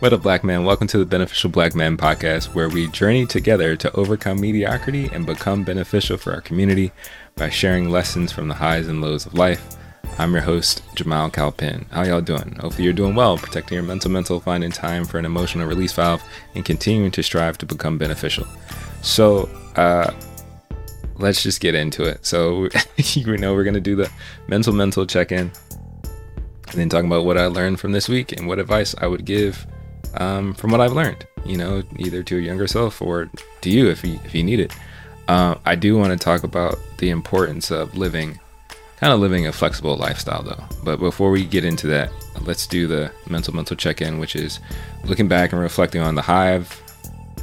What 0.00 0.14
up, 0.14 0.22
Black 0.22 0.44
Man? 0.44 0.64
Welcome 0.64 0.86
to 0.86 0.98
the 0.98 1.04
Beneficial 1.04 1.50
Black 1.50 1.74
Man 1.74 1.98
podcast, 1.98 2.54
where 2.54 2.70
we 2.70 2.88
journey 2.88 3.26
together 3.26 3.76
to 3.76 3.92
overcome 3.92 4.40
mediocrity 4.40 5.10
and 5.12 5.26
become 5.26 5.62
beneficial 5.62 6.16
for 6.16 6.32
our 6.32 6.40
community 6.40 6.90
by 7.36 7.50
sharing 7.50 7.90
lessons 7.90 8.32
from 8.32 8.48
the 8.48 8.54
highs 8.54 8.88
and 8.88 9.02
lows 9.02 9.26
of 9.26 9.34
life. 9.34 9.76
I'm 10.18 10.32
your 10.32 10.40
host, 10.40 10.82
Jamal 10.94 11.28
Calpin. 11.28 11.84
How 11.90 12.04
y'all 12.04 12.22
doing? 12.22 12.56
Hopefully, 12.60 12.84
you're 12.84 12.94
doing 12.94 13.14
well, 13.14 13.36
protecting 13.36 13.74
your 13.74 13.84
mental, 13.84 14.10
mental, 14.10 14.40
finding 14.40 14.70
time 14.70 15.04
for 15.04 15.18
an 15.18 15.26
emotional 15.26 15.66
release 15.66 15.92
valve, 15.92 16.22
and 16.54 16.64
continuing 16.64 17.10
to 17.10 17.22
strive 17.22 17.58
to 17.58 17.66
become 17.66 17.98
beneficial. 17.98 18.46
So, 19.02 19.50
uh, 19.76 20.14
let's 21.16 21.42
just 21.42 21.60
get 21.60 21.74
into 21.74 22.04
it. 22.04 22.24
So, 22.24 22.70
you 22.96 23.36
know, 23.36 23.54
we're 23.54 23.64
gonna 23.64 23.80
do 23.80 23.96
the 23.96 24.10
mental, 24.48 24.72
mental 24.72 25.04
check 25.04 25.30
in, 25.30 25.50
and 26.72 26.80
then 26.80 26.88
talk 26.88 27.04
about 27.04 27.24
what 27.24 27.38
I 27.38 27.46
learned 27.46 27.80
from 27.80 27.92
this 27.92 28.08
week 28.08 28.32
and 28.32 28.46
what 28.46 28.58
advice 28.58 28.94
I 28.98 29.06
would 29.06 29.24
give 29.24 29.66
um, 30.14 30.54
from 30.54 30.70
what 30.70 30.80
I've 30.80 30.92
learned, 30.92 31.26
you 31.44 31.56
know, 31.56 31.82
either 31.98 32.22
to 32.22 32.34
your 32.34 32.44
younger 32.44 32.66
self 32.66 33.00
or 33.00 33.30
to 33.60 33.70
you 33.70 33.88
if 33.88 34.04
you, 34.04 34.18
if 34.24 34.34
you 34.34 34.42
need 34.42 34.60
it. 34.60 34.72
Uh, 35.28 35.56
I 35.64 35.74
do 35.74 35.96
want 35.96 36.12
to 36.12 36.22
talk 36.22 36.42
about 36.42 36.78
the 36.98 37.10
importance 37.10 37.70
of 37.70 37.96
living, 37.96 38.40
kind 38.96 39.12
of 39.12 39.20
living 39.20 39.46
a 39.46 39.52
flexible 39.52 39.96
lifestyle 39.96 40.42
though. 40.42 40.64
But 40.82 40.98
before 40.98 41.30
we 41.30 41.44
get 41.44 41.64
into 41.64 41.86
that, 41.88 42.10
let's 42.42 42.66
do 42.66 42.86
the 42.86 43.12
mental, 43.28 43.54
mental 43.54 43.76
check 43.76 44.00
in, 44.00 44.18
which 44.18 44.34
is 44.34 44.60
looking 45.04 45.28
back 45.28 45.52
and 45.52 45.60
reflecting 45.60 46.00
on 46.00 46.14
the 46.14 46.22
hive 46.22 46.82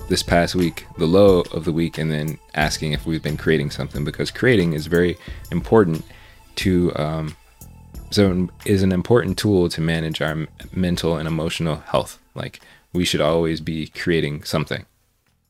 this 0.10 0.24
past 0.24 0.56
week, 0.56 0.86
the 0.98 1.06
low 1.06 1.42
of 1.52 1.66
the 1.66 1.72
week, 1.72 1.98
and 1.98 2.12
then 2.12 2.38
asking 2.56 2.94
if 2.94 3.06
we've 3.06 3.24
been 3.24 3.38
creating 3.38 3.72
something 3.72 4.04
because 4.04 4.32
creating 4.32 4.74
is 4.74 4.88
very 4.88 5.18
important 5.52 6.04
to, 6.56 6.94
um, 6.96 7.36
so 8.10 8.50
is 8.66 8.84
an 8.84 8.92
important 8.92 9.38
tool 9.38 9.70
to 9.70 9.82
manage 9.82 10.22
our 10.22 10.48
mental 10.74 11.18
and 11.18 11.28
emotional 11.28 11.78
health 11.78 12.20
like 12.36 12.62
we 12.94 13.04
should 13.06 13.22
always 13.22 13.60
be 13.60 13.88
creating 13.88 14.44
something, 14.44 14.86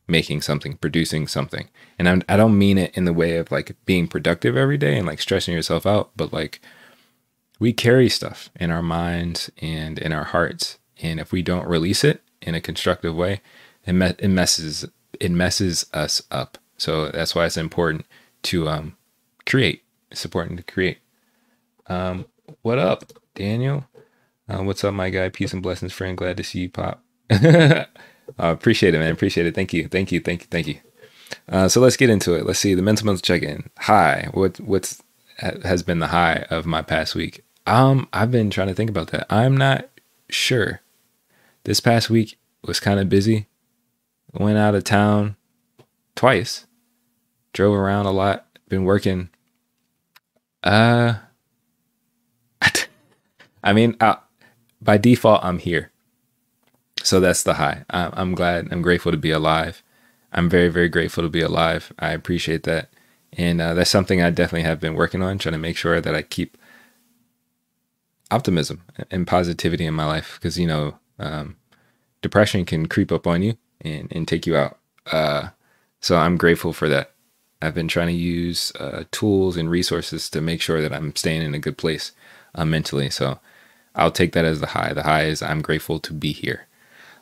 making 0.07 0.41
something, 0.41 0.77
producing 0.77 1.27
something. 1.27 1.69
And 1.99 2.09
I'm, 2.09 2.23
I 2.27 2.37
don't 2.37 2.57
mean 2.57 2.77
it 2.77 2.95
in 2.97 3.05
the 3.05 3.13
way 3.13 3.37
of 3.37 3.51
like 3.51 3.75
being 3.85 4.07
productive 4.07 4.57
every 4.57 4.77
day 4.77 4.97
and 4.97 5.05
like 5.05 5.21
stressing 5.21 5.53
yourself 5.53 5.85
out, 5.85 6.11
but 6.15 6.33
like 6.33 6.59
we 7.59 7.73
carry 7.73 8.09
stuff 8.09 8.49
in 8.59 8.71
our 8.71 8.81
minds 8.81 9.51
and 9.59 9.99
in 9.99 10.13
our 10.13 10.25
hearts. 10.25 10.77
And 11.01 11.19
if 11.19 11.31
we 11.31 11.41
don't 11.41 11.67
release 11.67 12.03
it 12.03 12.21
in 12.41 12.55
a 12.55 12.61
constructive 12.61 13.15
way, 13.15 13.41
it, 13.85 13.93
me- 13.93 14.15
it 14.17 14.29
messes 14.29 14.85
it 15.19 15.31
messes 15.31 15.85
us 15.93 16.21
up. 16.29 16.57
So 16.77 17.09
that's 17.09 17.33
why 17.33 17.45
it's 17.45 17.57
important 17.57 18.05
to 18.43 18.67
um, 18.67 18.97
create. 19.45 19.83
It's 20.11 20.25
important 20.25 20.57
to 20.57 20.63
create. 20.63 20.99
Um, 21.87 22.25
what 22.67 22.79
up, 22.79 23.13
Daniel? 23.33 23.85
Uh, 24.49 24.61
what's 24.61 24.83
up, 24.83 24.93
my 24.93 25.09
guy? 25.09 25.29
Peace 25.29 25.53
and 25.53 25.63
blessings, 25.63 25.93
friend. 25.93 26.17
Glad 26.17 26.35
to 26.35 26.43
see 26.43 26.59
you 26.59 26.69
pop. 26.69 27.01
uh, 27.31 27.85
appreciate 28.37 28.93
it, 28.93 28.99
man. 28.99 29.13
Appreciate 29.13 29.47
it. 29.47 29.55
Thank 29.55 29.71
you. 29.71 29.87
Thank 29.87 30.11
you. 30.11 30.19
Thank 30.19 30.41
you. 30.41 30.47
Thank 30.51 30.67
you. 30.67 30.79
Uh, 31.47 31.69
so 31.69 31.79
let's 31.79 31.95
get 31.95 32.09
into 32.09 32.33
it. 32.33 32.45
Let's 32.45 32.59
see 32.59 32.73
the 32.73 32.81
mental 32.81 33.05
mental 33.05 33.21
check 33.21 33.41
in. 33.41 33.69
Hi, 33.77 34.27
What 34.33 34.59
what's 34.59 35.01
has 35.37 35.81
been 35.81 35.99
the 35.99 36.07
high 36.07 36.45
of 36.49 36.65
my 36.65 36.81
past 36.81 37.15
week? 37.15 37.45
Um, 37.65 38.09
I've 38.11 38.31
been 38.31 38.49
trying 38.49 38.67
to 38.67 38.73
think 38.73 38.89
about 38.89 39.11
that. 39.11 39.27
I'm 39.29 39.55
not 39.55 39.87
sure. 40.29 40.81
This 41.63 41.79
past 41.79 42.09
week 42.09 42.37
was 42.65 42.81
kind 42.81 42.99
of 42.99 43.07
busy. 43.07 43.47
Went 44.33 44.57
out 44.57 44.75
of 44.75 44.83
town 44.83 45.37
twice. 46.15 46.65
Drove 47.53 47.77
around 47.77 48.07
a 48.07 48.11
lot. 48.11 48.45
Been 48.67 48.83
working. 48.83 49.29
Uh, 50.63 51.19
I 53.63 53.73
mean, 53.73 53.95
I, 53.99 54.17
by 54.81 54.97
default, 54.97 55.43
I'm 55.43 55.59
here. 55.59 55.91
So 57.03 57.19
that's 57.19 57.43
the 57.43 57.55
high. 57.55 57.85
I'm 57.89 58.35
glad. 58.35 58.67
I'm 58.71 58.81
grateful 58.81 59.11
to 59.11 59.17
be 59.17 59.31
alive. 59.31 59.81
I'm 60.33 60.49
very, 60.49 60.69
very 60.69 60.89
grateful 60.89 61.23
to 61.23 61.29
be 61.29 61.41
alive. 61.41 61.93
I 61.99 62.11
appreciate 62.11 62.63
that. 62.63 62.89
And 63.33 63.61
uh, 63.61 63.73
that's 63.73 63.89
something 63.89 64.21
I 64.21 64.29
definitely 64.29 64.63
have 64.63 64.79
been 64.79 64.95
working 64.95 65.21
on, 65.21 65.37
trying 65.37 65.53
to 65.53 65.59
make 65.59 65.77
sure 65.77 66.01
that 66.01 66.15
I 66.15 66.21
keep 66.21 66.57
optimism 68.29 68.83
and 69.09 69.25
positivity 69.25 69.85
in 69.85 69.93
my 69.93 70.05
life 70.05 70.37
because, 70.39 70.59
you 70.59 70.67
know, 70.67 70.97
um, 71.19 71.55
depression 72.21 72.65
can 72.65 72.87
creep 72.87 73.11
up 73.11 73.25
on 73.25 73.41
you 73.41 73.57
and, 73.81 74.11
and 74.11 74.27
take 74.27 74.45
you 74.45 74.57
out. 74.57 74.77
Uh, 75.11 75.49
so 76.01 76.17
I'm 76.17 76.37
grateful 76.37 76.73
for 76.73 76.89
that. 76.89 77.11
I've 77.61 77.73
been 77.73 77.87
trying 77.87 78.07
to 78.07 78.13
use 78.13 78.71
uh, 78.79 79.03
tools 79.11 79.57
and 79.57 79.69
resources 79.69 80.29
to 80.31 80.41
make 80.41 80.61
sure 80.61 80.81
that 80.81 80.93
I'm 80.93 81.15
staying 81.15 81.41
in 81.41 81.55
a 81.55 81.59
good 81.59 81.77
place 81.77 82.11
uh, 82.57 82.65
mentally. 82.65 83.09
So 83.09 83.39
I'll 83.95 84.11
take 84.11 84.33
that 84.33 84.45
as 84.45 84.59
the 84.59 84.67
high. 84.67 84.93
The 84.93 85.03
high 85.03 85.23
is 85.25 85.41
I'm 85.41 85.61
grateful 85.61 85.99
to 85.99 86.13
be 86.13 86.33
here. 86.33 86.67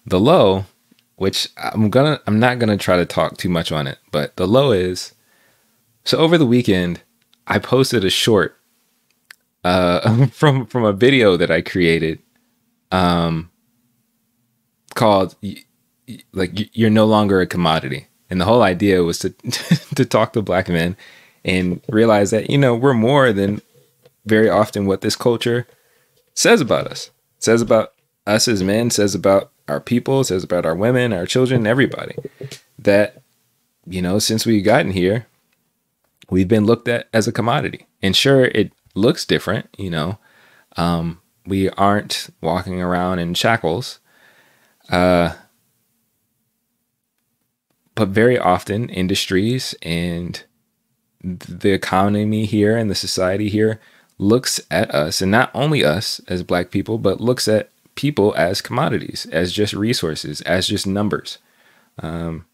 The 0.05 0.19
low, 0.19 0.65
which 1.17 1.49
I'm 1.57 1.89
gonna 1.89 2.21
I'm 2.25 2.39
not 2.39 2.59
gonna 2.59 2.77
try 2.77 2.97
to 2.97 3.05
talk 3.05 3.37
too 3.37 3.49
much 3.49 3.71
on 3.71 3.87
it, 3.87 3.99
but 4.11 4.35
the 4.37 4.47
low 4.47 4.71
is 4.71 5.13
so 6.03 6.17
over 6.17 6.37
the 6.37 6.45
weekend 6.45 7.01
I 7.47 7.59
posted 7.59 8.03
a 8.03 8.09
short 8.09 8.57
uh, 9.63 10.27
from 10.31 10.65
from 10.65 10.85
a 10.85 10.93
video 10.93 11.37
that 11.37 11.51
I 11.51 11.61
created 11.61 12.19
um, 12.91 13.51
called 14.93 15.35
like 16.33 16.75
you're 16.75 16.89
no 16.89 17.05
longer 17.05 17.41
a 17.41 17.47
commodity. 17.47 18.07
And 18.29 18.41
the 18.41 18.45
whole 18.45 18.63
idea 18.63 19.03
was 19.03 19.19
to 19.19 19.29
to 19.95 20.05
talk 20.05 20.33
to 20.33 20.41
black 20.41 20.69
men 20.69 20.95
and 21.43 21.81
realize 21.89 22.31
that 22.31 22.49
you 22.49 22.57
know 22.57 22.75
we're 22.75 22.93
more 22.93 23.31
than 23.31 23.61
very 24.25 24.49
often 24.49 24.85
what 24.85 25.01
this 25.01 25.15
culture 25.15 25.67
says 26.33 26.61
about 26.61 26.87
us. 26.87 27.11
says 27.39 27.61
about 27.61 27.93
us 28.25 28.47
as 28.47 28.63
men, 28.63 28.89
says 28.89 29.13
about 29.15 29.51
our 29.67 29.79
people, 29.79 30.23
says 30.23 30.43
about 30.43 30.65
our 30.65 30.75
women, 30.75 31.13
our 31.13 31.25
children, 31.25 31.67
everybody. 31.67 32.15
That, 32.79 33.21
you 33.85 34.01
know, 34.01 34.19
since 34.19 34.45
we've 34.45 34.65
gotten 34.65 34.91
here, 34.91 35.27
we've 36.29 36.47
been 36.47 36.65
looked 36.65 36.87
at 36.87 37.07
as 37.13 37.27
a 37.27 37.31
commodity. 37.31 37.85
And 38.01 38.15
sure, 38.15 38.45
it 38.45 38.71
looks 38.95 39.25
different, 39.25 39.69
you 39.77 39.89
know. 39.89 40.17
Um, 40.75 41.21
we 41.45 41.69
aren't 41.71 42.29
walking 42.41 42.81
around 42.81 43.19
in 43.19 43.33
shackles. 43.33 43.99
Uh, 44.89 45.33
but 47.95 48.09
very 48.09 48.37
often, 48.37 48.89
industries 48.89 49.75
and 49.81 50.43
the 51.23 51.71
economy 51.71 52.45
here 52.45 52.77
and 52.77 52.89
the 52.89 52.95
society 52.95 53.49
here 53.49 53.79
looks 54.17 54.61
at 54.71 54.93
us, 54.93 55.21
and 55.21 55.31
not 55.31 55.51
only 55.53 55.83
us 55.83 56.21
as 56.27 56.43
black 56.43 56.71
people, 56.71 56.97
but 56.97 57.21
looks 57.21 57.47
at 57.47 57.69
people 57.95 58.33
as 58.35 58.61
commodities, 58.61 59.27
as 59.31 59.51
just 59.51 59.73
resources, 59.73 60.41
as 60.41 60.67
just 60.67 60.87
numbers. 60.87 61.37
Um, 61.99 62.45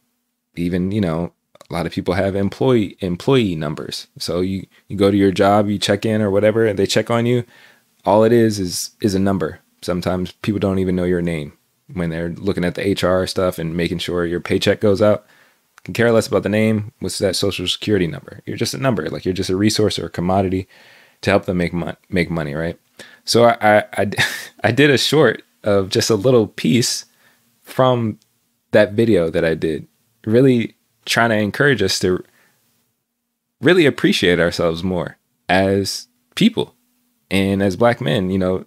even, 0.55 0.91
you 0.91 1.01
know, 1.01 1.33
a 1.69 1.73
lot 1.73 1.85
of 1.85 1.91
people 1.91 2.15
have 2.15 2.35
employee 2.35 2.97
employee 2.99 3.55
numbers. 3.55 4.07
So 4.17 4.41
you, 4.41 4.67
you 4.87 4.97
go 4.97 5.11
to 5.11 5.17
your 5.17 5.31
job, 5.31 5.69
you 5.69 5.79
check 5.79 6.05
in 6.05 6.21
or 6.21 6.29
whatever, 6.29 6.65
and 6.65 6.77
they 6.77 6.85
check 6.85 7.09
on 7.09 7.25
you. 7.25 7.43
All 8.05 8.23
it 8.23 8.31
is 8.31 8.59
is 8.59 8.91
is 9.01 9.15
a 9.15 9.19
number. 9.19 9.59
Sometimes 9.81 10.31
people 10.31 10.59
don't 10.59 10.79
even 10.79 10.95
know 10.95 11.05
your 11.05 11.21
name 11.21 11.53
when 11.93 12.09
they're 12.09 12.29
looking 12.29 12.65
at 12.65 12.75
the 12.75 12.93
HR 12.93 13.25
stuff 13.25 13.57
and 13.57 13.75
making 13.75 13.97
sure 13.99 14.25
your 14.25 14.39
paycheck 14.39 14.79
goes 14.79 15.01
out. 15.01 15.25
Can 15.83 15.93
care 15.93 16.11
less 16.11 16.27
about 16.27 16.43
the 16.43 16.49
name. 16.49 16.91
What's 16.99 17.17
that 17.19 17.35
social 17.35 17.67
security 17.67 18.05
number? 18.05 18.41
You're 18.45 18.57
just 18.57 18.75
a 18.75 18.77
number. 18.77 19.09
Like 19.09 19.25
you're 19.25 19.33
just 19.33 19.49
a 19.49 19.55
resource 19.55 19.97
or 19.97 20.05
a 20.05 20.11
commodity 20.11 20.67
to 21.21 21.29
help 21.29 21.45
them 21.45 21.57
make 21.57 21.73
money, 21.73 21.97
make 22.09 22.29
money, 22.29 22.53
right? 22.53 22.79
So 23.25 23.45
I, 23.45 23.85
I, 23.93 24.11
I 24.63 24.71
did 24.71 24.89
a 24.89 24.97
short 24.97 25.43
of 25.63 25.89
just 25.89 26.09
a 26.09 26.15
little 26.15 26.47
piece 26.47 27.05
from 27.61 28.19
that 28.71 28.93
video 28.93 29.29
that 29.29 29.45
I 29.45 29.53
did, 29.53 29.87
really 30.25 30.75
trying 31.05 31.29
to 31.29 31.37
encourage 31.37 31.81
us 31.81 31.99
to 31.99 32.23
really 33.61 33.85
appreciate 33.85 34.39
ourselves 34.39 34.83
more 34.83 35.17
as 35.47 36.07
people 36.35 36.75
and 37.29 37.61
as 37.61 37.75
black 37.75 38.01
men, 38.01 38.29
you 38.29 38.37
know, 38.37 38.65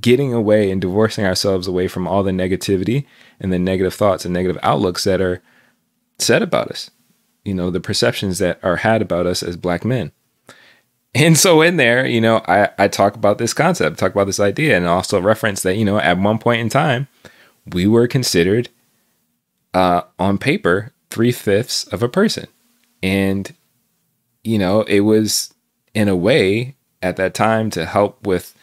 getting 0.00 0.32
away 0.32 0.70
and 0.70 0.80
divorcing 0.80 1.24
ourselves 1.24 1.66
away 1.66 1.88
from 1.88 2.06
all 2.06 2.22
the 2.22 2.30
negativity 2.30 3.06
and 3.40 3.52
the 3.52 3.58
negative 3.58 3.94
thoughts 3.94 4.24
and 4.24 4.32
negative 4.32 4.58
outlooks 4.62 5.04
that 5.04 5.20
are 5.20 5.42
said 6.18 6.42
about 6.42 6.68
us, 6.68 6.90
you 7.44 7.54
know, 7.54 7.70
the 7.70 7.80
perceptions 7.80 8.38
that 8.38 8.58
are 8.62 8.76
had 8.76 9.02
about 9.02 9.26
us 9.26 9.42
as 9.42 9.56
black 9.56 9.84
men. 9.84 10.12
And 11.14 11.36
so 11.36 11.60
in 11.60 11.76
there, 11.76 12.06
you 12.06 12.20
know, 12.20 12.42
I, 12.46 12.70
I 12.78 12.88
talk 12.88 13.16
about 13.16 13.38
this 13.38 13.52
concept, 13.52 13.98
talk 13.98 14.12
about 14.12 14.26
this 14.26 14.40
idea, 14.40 14.76
and 14.76 14.86
also 14.86 15.20
reference 15.20 15.62
that, 15.62 15.76
you 15.76 15.84
know, 15.84 15.98
at 15.98 16.18
one 16.18 16.38
point 16.38 16.60
in 16.60 16.68
time, 16.68 17.08
we 17.66 17.86
were 17.86 18.06
considered 18.06 18.68
uh, 19.74 20.02
on 20.18 20.38
paper 20.38 20.92
three 21.10 21.32
fifths 21.32 21.84
of 21.88 22.02
a 22.02 22.08
person. 22.08 22.46
And, 23.02 23.52
you 24.44 24.58
know, 24.58 24.82
it 24.82 25.00
was 25.00 25.52
in 25.94 26.08
a 26.08 26.16
way 26.16 26.76
at 27.02 27.16
that 27.16 27.34
time 27.34 27.70
to 27.70 27.86
help 27.86 28.24
with 28.24 28.54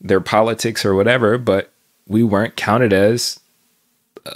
their 0.00 0.20
politics 0.20 0.84
or 0.84 0.94
whatever, 0.94 1.38
but 1.38 1.72
we 2.06 2.22
weren't 2.22 2.56
counted 2.56 2.92
as 2.92 3.40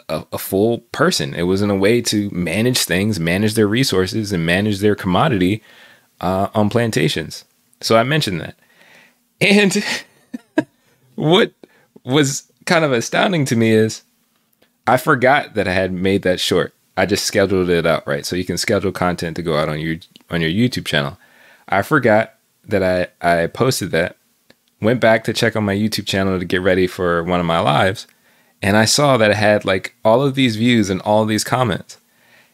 a, 0.08 0.24
a, 0.32 0.38
full 0.38 0.78
person. 0.92 1.34
It 1.34 1.42
was 1.42 1.62
in 1.62 1.70
a 1.70 1.76
way 1.76 2.00
to 2.02 2.30
manage 2.30 2.78
things, 2.84 3.18
manage 3.18 3.54
their 3.54 3.66
resources, 3.66 4.32
and 4.32 4.46
manage 4.46 4.78
their 4.78 4.94
commodity 4.94 5.62
uh, 6.20 6.48
on 6.54 6.68
plantations. 6.70 7.44
So 7.80 7.96
I 7.96 8.02
mentioned 8.02 8.40
that. 8.40 8.56
And 9.40 9.84
what 11.14 11.52
was 12.04 12.50
kind 12.66 12.84
of 12.84 12.92
astounding 12.92 13.44
to 13.46 13.56
me 13.56 13.70
is 13.70 14.02
I 14.86 14.96
forgot 14.96 15.54
that 15.54 15.68
I 15.68 15.72
had 15.72 15.92
made 15.92 16.22
that 16.22 16.40
short. 16.40 16.72
I 16.96 17.06
just 17.06 17.24
scheduled 17.24 17.70
it 17.70 17.86
out, 17.86 18.06
right? 18.06 18.26
So 18.26 18.36
you 18.36 18.44
can 18.44 18.58
schedule 18.58 18.90
content 18.90 19.36
to 19.36 19.42
go 19.42 19.56
out 19.56 19.68
on 19.68 19.78
your 19.78 19.96
on 20.30 20.40
your 20.40 20.50
YouTube 20.50 20.84
channel. 20.84 21.16
I 21.68 21.82
forgot 21.82 22.34
that 22.64 22.82
I 22.82 23.42
I 23.42 23.46
posted 23.46 23.90
that. 23.92 24.16
Went 24.80 25.00
back 25.00 25.24
to 25.24 25.32
check 25.32 25.56
on 25.56 25.64
my 25.64 25.74
YouTube 25.74 26.06
channel 26.06 26.38
to 26.38 26.44
get 26.44 26.62
ready 26.62 26.86
for 26.86 27.22
one 27.24 27.40
of 27.40 27.46
my 27.46 27.60
lives, 27.60 28.06
and 28.62 28.76
I 28.76 28.84
saw 28.84 29.16
that 29.16 29.30
it 29.30 29.36
had 29.36 29.64
like 29.64 29.94
all 30.04 30.22
of 30.22 30.34
these 30.34 30.56
views 30.56 30.90
and 30.90 31.00
all 31.02 31.22
of 31.22 31.28
these 31.28 31.44
comments. 31.44 31.98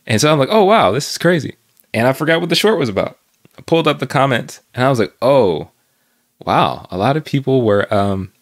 And 0.07 0.21
so 0.21 0.33
I'm 0.33 0.39
like, 0.39 0.49
"Oh 0.51 0.65
wow, 0.65 0.91
this 0.91 1.11
is 1.11 1.19
crazy." 1.19 1.57
And 1.95 2.07
I 2.07 2.13
forgot 2.13 2.41
what 2.41 2.49
the 2.49 2.55
short 2.55 2.79
was 2.79 2.89
about. 2.89 3.19
Pulled 3.67 3.87
up 3.89 3.99
the 3.99 4.07
comments 4.07 4.61
and 4.75 4.85
I 4.85 4.91
was 4.91 4.99
like, 4.99 5.15
"Oh, 5.23 5.71
wow, 6.45 6.87
a 6.91 6.99
lot 6.99 7.17
of 7.17 7.25
people 7.25 7.63
were 7.63 7.93
um 7.93 8.33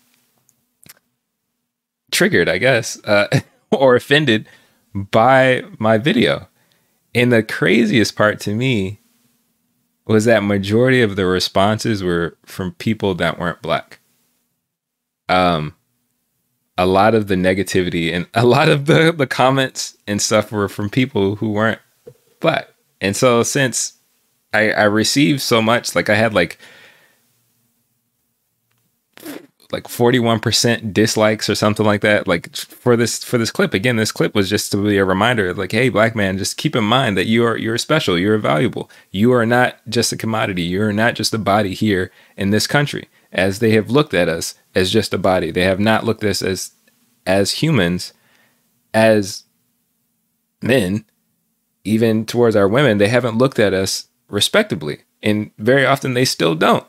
triggered, 2.13 2.49
I 2.49 2.59
guess, 2.59 3.03
uh, 3.05 3.27
or 3.73 3.97
offended 3.97 4.47
by 4.95 5.65
my 5.79 5.99
video. 5.99 6.49
And 7.15 7.33
the 7.33 7.43
craziest 7.43 8.15
part 8.15 8.39
to 8.41 8.55
me 8.55 9.01
was 10.07 10.25
that 10.25 10.43
majority 10.43 11.03
of 11.03 11.17
the 11.17 11.27
responses 11.27 12.03
were 12.03 12.37
from 12.45 12.73
people 12.75 13.15
that 13.17 13.39
weren't 13.39 13.63
black. 13.63 13.99
Um, 15.29 15.75
a 16.79 16.87
lot 16.87 17.15
of 17.15 17.29
the 17.29 17.35
negativity 17.35 18.13
and 18.13 18.27
a 18.35 18.45
lot 18.45 18.69
of 18.69 18.87
the, 18.87 19.13
the 19.13 19.27
comments 19.27 19.97
and 20.07 20.21
stuff 20.23 20.53
were 20.53 20.69
from 20.69 20.91
people 20.91 21.37
who 21.37 21.51
weren't 21.51 21.81
black. 22.41 22.69
And 23.01 23.17
so 23.17 23.43
since 23.43 23.95
I, 24.53 24.71
I 24.73 24.85
received 24.85 25.41
so 25.41 25.63
much, 25.63 25.95
like 25.95 26.09
I 26.11 26.15
had 26.15 26.35
like 26.35 26.59
like 29.73 29.85
41% 29.85 30.93
dislikes 30.93 31.49
or 31.49 31.55
something 31.55 31.87
like 31.87 32.03
that 32.03 32.29
like 32.29 32.55
for 32.55 32.95
this 32.95 33.25
for 33.25 33.39
this 33.39 33.51
clip. 33.51 33.73
Again 33.73 33.97
this 33.97 34.13
clip 34.13 34.35
was 34.35 34.51
just 34.51 34.71
to 34.73 34.85
be 34.85 34.99
a 34.99 35.05
reminder 35.05 35.55
like 35.55 35.73
hey 35.73 35.89
black 35.89 36.15
man 36.15 36.37
just 36.37 36.59
keep 36.59 36.77
in 36.77 36.85
mind 36.85 37.17
that 37.17 37.27
you 37.27 37.45
are 37.45 37.57
you're 37.57 37.79
special 37.79 38.19
you're 38.19 38.39
valuable. 38.39 38.91
You 39.11 39.33
are 39.33 39.47
not 39.47 39.77
just 39.89 40.13
a 40.13 40.17
commodity. 40.17 40.63
You're 40.63 40.93
not 40.93 41.15
just 41.15 41.33
a 41.33 41.39
body 41.39 41.73
here 41.73 42.13
in 42.37 42.51
this 42.51 42.67
country 42.67 43.09
as 43.33 43.59
they 43.59 43.71
have 43.71 43.91
looked 43.91 44.13
at 44.13 44.29
us 44.29 44.55
as 44.75 44.91
just 44.91 45.15
a 45.15 45.19
body. 45.19 45.51
They 45.51 45.65
have 45.65 45.81
not 45.81 46.05
looked 46.05 46.23
at 46.23 46.31
us 46.31 46.43
as 46.43 46.73
as 47.27 47.53
humans 47.53 48.13
as 48.93 49.45
men 50.61 51.07
even 51.85 52.27
towards 52.27 52.55
our 52.55 52.69
women. 52.69 52.99
They 52.99 53.09
haven't 53.09 53.39
looked 53.39 53.59
at 53.59 53.73
us 53.73 54.09
respectably 54.33 55.03
and 55.23 55.53
very 55.59 55.87
often 55.87 56.15
they 56.15 56.25
still 56.25 56.57
don't 56.57 56.87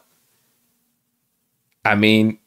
i 1.86 1.94
mean 1.94 2.40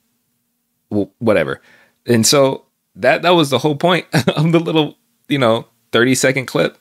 whatever. 0.89 1.61
And 2.07 2.27
so 2.27 2.67
that 2.95 3.23
that 3.23 3.31
was 3.31 3.51
the 3.51 3.59
whole 3.59 3.77
point 3.77 4.07
of 4.37 4.53
the 4.53 4.61
little, 4.61 4.97
you 5.29 5.39
know, 5.39 5.67
30 5.93 6.15
second 6.15 6.47
clip. 6.47 6.79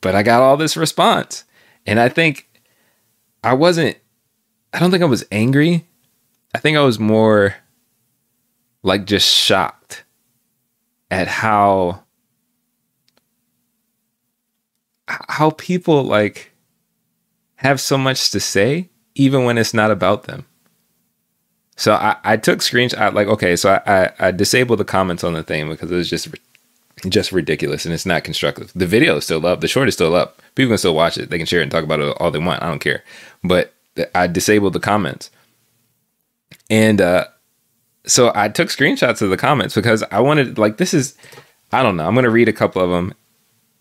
But 0.00 0.14
I 0.14 0.22
got 0.22 0.42
all 0.42 0.56
this 0.56 0.76
response. 0.76 1.44
And 1.86 2.00
I 2.00 2.08
think 2.08 2.48
I 3.44 3.54
wasn't 3.54 3.96
I 4.72 4.78
don't 4.78 4.90
think 4.90 5.02
I 5.02 5.06
was 5.06 5.24
angry. 5.30 5.86
I 6.54 6.58
think 6.58 6.76
I 6.76 6.82
was 6.82 6.98
more 6.98 7.54
like 8.82 9.04
just 9.04 9.28
shocked 9.28 10.04
at 11.10 11.28
how 11.28 12.04
how 15.08 15.50
people 15.50 16.04
like 16.04 16.51
have 17.62 17.80
so 17.80 17.96
much 17.96 18.30
to 18.30 18.40
say 18.40 18.88
even 19.14 19.44
when 19.44 19.58
it's 19.58 19.74
not 19.74 19.90
about 19.90 20.24
them. 20.24 20.46
So 21.76 21.94
I, 21.94 22.16
I 22.24 22.36
took 22.36 22.60
screenshots. 22.60 23.14
Like, 23.14 23.28
okay, 23.28 23.56
so 23.56 23.80
I, 23.86 24.04
I, 24.04 24.10
I 24.28 24.30
disabled 24.30 24.78
the 24.78 24.84
comments 24.84 25.24
on 25.24 25.32
the 25.32 25.42
thing 25.42 25.68
because 25.68 25.90
it 25.90 25.96
was 25.96 26.10
just 26.10 26.28
just 27.08 27.32
ridiculous 27.32 27.84
and 27.84 27.92
it's 27.92 28.06
not 28.06 28.22
constructive. 28.22 28.70
The 28.74 28.86
video 28.86 29.16
is 29.16 29.24
still 29.24 29.44
up. 29.46 29.60
The 29.60 29.68
short 29.68 29.88
is 29.88 29.94
still 29.94 30.14
up. 30.14 30.40
People 30.54 30.70
can 30.70 30.78
still 30.78 30.94
watch 30.94 31.18
it. 31.18 31.30
They 31.30 31.38
can 31.38 31.46
share 31.46 31.60
it 31.60 31.64
and 31.64 31.72
talk 31.72 31.84
about 31.84 32.00
it 32.00 32.16
all 32.20 32.30
they 32.30 32.38
want. 32.38 32.62
I 32.62 32.68
don't 32.68 32.78
care. 32.78 33.02
But 33.42 33.72
I 34.14 34.26
disabled 34.26 34.74
the 34.74 34.80
comments. 34.80 35.30
And 36.70 37.00
uh, 37.00 37.26
so 38.06 38.30
I 38.34 38.48
took 38.48 38.68
screenshots 38.68 39.22
of 39.22 39.30
the 39.30 39.36
comments 39.36 39.74
because 39.74 40.02
I 40.10 40.20
wanted, 40.20 40.58
like, 40.58 40.76
this 40.76 40.94
is, 40.94 41.16
I 41.72 41.82
don't 41.82 41.96
know. 41.96 42.06
I'm 42.06 42.14
to 42.14 42.30
read 42.30 42.48
a 42.48 42.52
couple 42.52 42.82
of 42.82 42.90
them. 42.90 43.14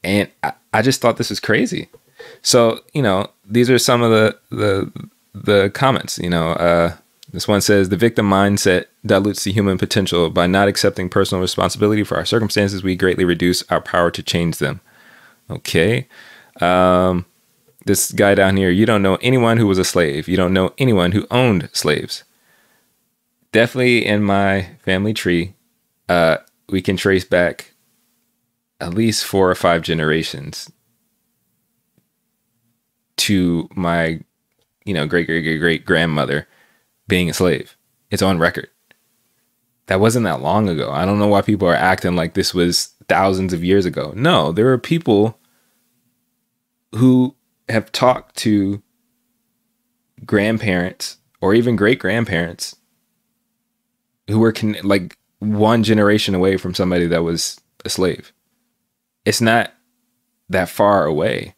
And 0.03 0.29
I, 0.41 0.53
I 0.73 0.81
just 0.81 1.01
thought 1.01 1.17
this 1.17 1.29
was 1.29 1.39
crazy. 1.39 1.89
So, 2.41 2.79
you 2.93 3.01
know, 3.01 3.29
these 3.45 3.69
are 3.69 3.77
some 3.77 4.01
of 4.01 4.11
the, 4.11 4.37
the, 4.49 5.09
the 5.33 5.69
comments, 5.73 6.17
you 6.17 6.29
know, 6.29 6.51
uh, 6.53 6.95
this 7.31 7.47
one 7.47 7.61
says 7.61 7.89
the 7.89 7.97
victim 7.97 8.29
mindset 8.29 8.85
dilutes 9.05 9.43
the 9.43 9.53
human 9.53 9.77
potential. 9.77 10.29
By 10.29 10.47
not 10.47 10.67
accepting 10.67 11.09
personal 11.09 11.41
responsibility 11.41 12.03
for 12.03 12.17
our 12.17 12.25
circumstances, 12.25 12.83
we 12.83 12.95
greatly 12.95 13.23
reduce 13.23 13.63
our 13.71 13.81
power 13.81 14.11
to 14.11 14.21
change 14.21 14.57
them. 14.57 14.81
Okay. 15.49 16.07
Um, 16.59 17.25
this 17.85 18.11
guy 18.11 18.35
down 18.35 18.57
here, 18.57 18.69
you 18.69 18.85
don't 18.85 19.01
know 19.01 19.15
anyone 19.21 19.57
who 19.57 19.67
was 19.67 19.77
a 19.77 19.85
slave. 19.85 20.27
You 20.27 20.37
don't 20.37 20.53
know 20.53 20.73
anyone 20.77 21.13
who 21.13 21.25
owned 21.31 21.69
slaves. 21.71 22.23
Definitely 23.51 24.05
in 24.05 24.23
my 24.23 24.69
family 24.83 25.13
tree, 25.13 25.53
uh, 26.09 26.37
we 26.69 26.81
can 26.81 26.97
trace 26.97 27.25
back 27.25 27.73
at 28.79 28.93
least 28.93 29.25
four 29.25 29.49
or 29.49 29.55
five 29.55 29.83
generations 29.83 30.71
to 33.21 33.69
my, 33.75 34.19
you 34.85 34.93
know, 34.93 35.05
great 35.05 35.27
great 35.27 35.41
great 35.43 35.57
great 35.59 35.85
grandmother 35.85 36.47
being 37.07 37.29
a 37.29 37.33
slave. 37.33 37.77
It's 38.09 38.21
on 38.21 38.39
record. 38.39 38.69
That 39.87 39.99
wasn't 39.99 40.25
that 40.25 40.41
long 40.41 40.69
ago. 40.69 40.91
I 40.91 41.05
don't 41.05 41.19
know 41.19 41.27
why 41.27 41.41
people 41.41 41.67
are 41.67 41.75
acting 41.75 42.15
like 42.15 42.33
this 42.33 42.53
was 42.53 42.93
thousands 43.07 43.53
of 43.53 43.63
years 43.63 43.85
ago. 43.85 44.13
No, 44.15 44.51
there 44.51 44.71
are 44.71 44.77
people 44.77 45.37
who 46.95 47.35
have 47.69 47.91
talked 47.91 48.35
to 48.37 48.81
grandparents 50.25 51.17
or 51.41 51.53
even 51.53 51.75
great 51.75 51.99
grandparents 51.99 52.75
who 54.27 54.39
were 54.39 54.51
con- 54.51 54.77
like 54.83 55.17
one 55.39 55.83
generation 55.83 56.35
away 56.35 56.57
from 56.57 56.73
somebody 56.73 57.07
that 57.07 57.23
was 57.23 57.59
a 57.83 57.89
slave. 57.89 58.31
It's 59.25 59.41
not 59.41 59.73
that 60.49 60.69
far 60.69 61.05
away. 61.05 61.55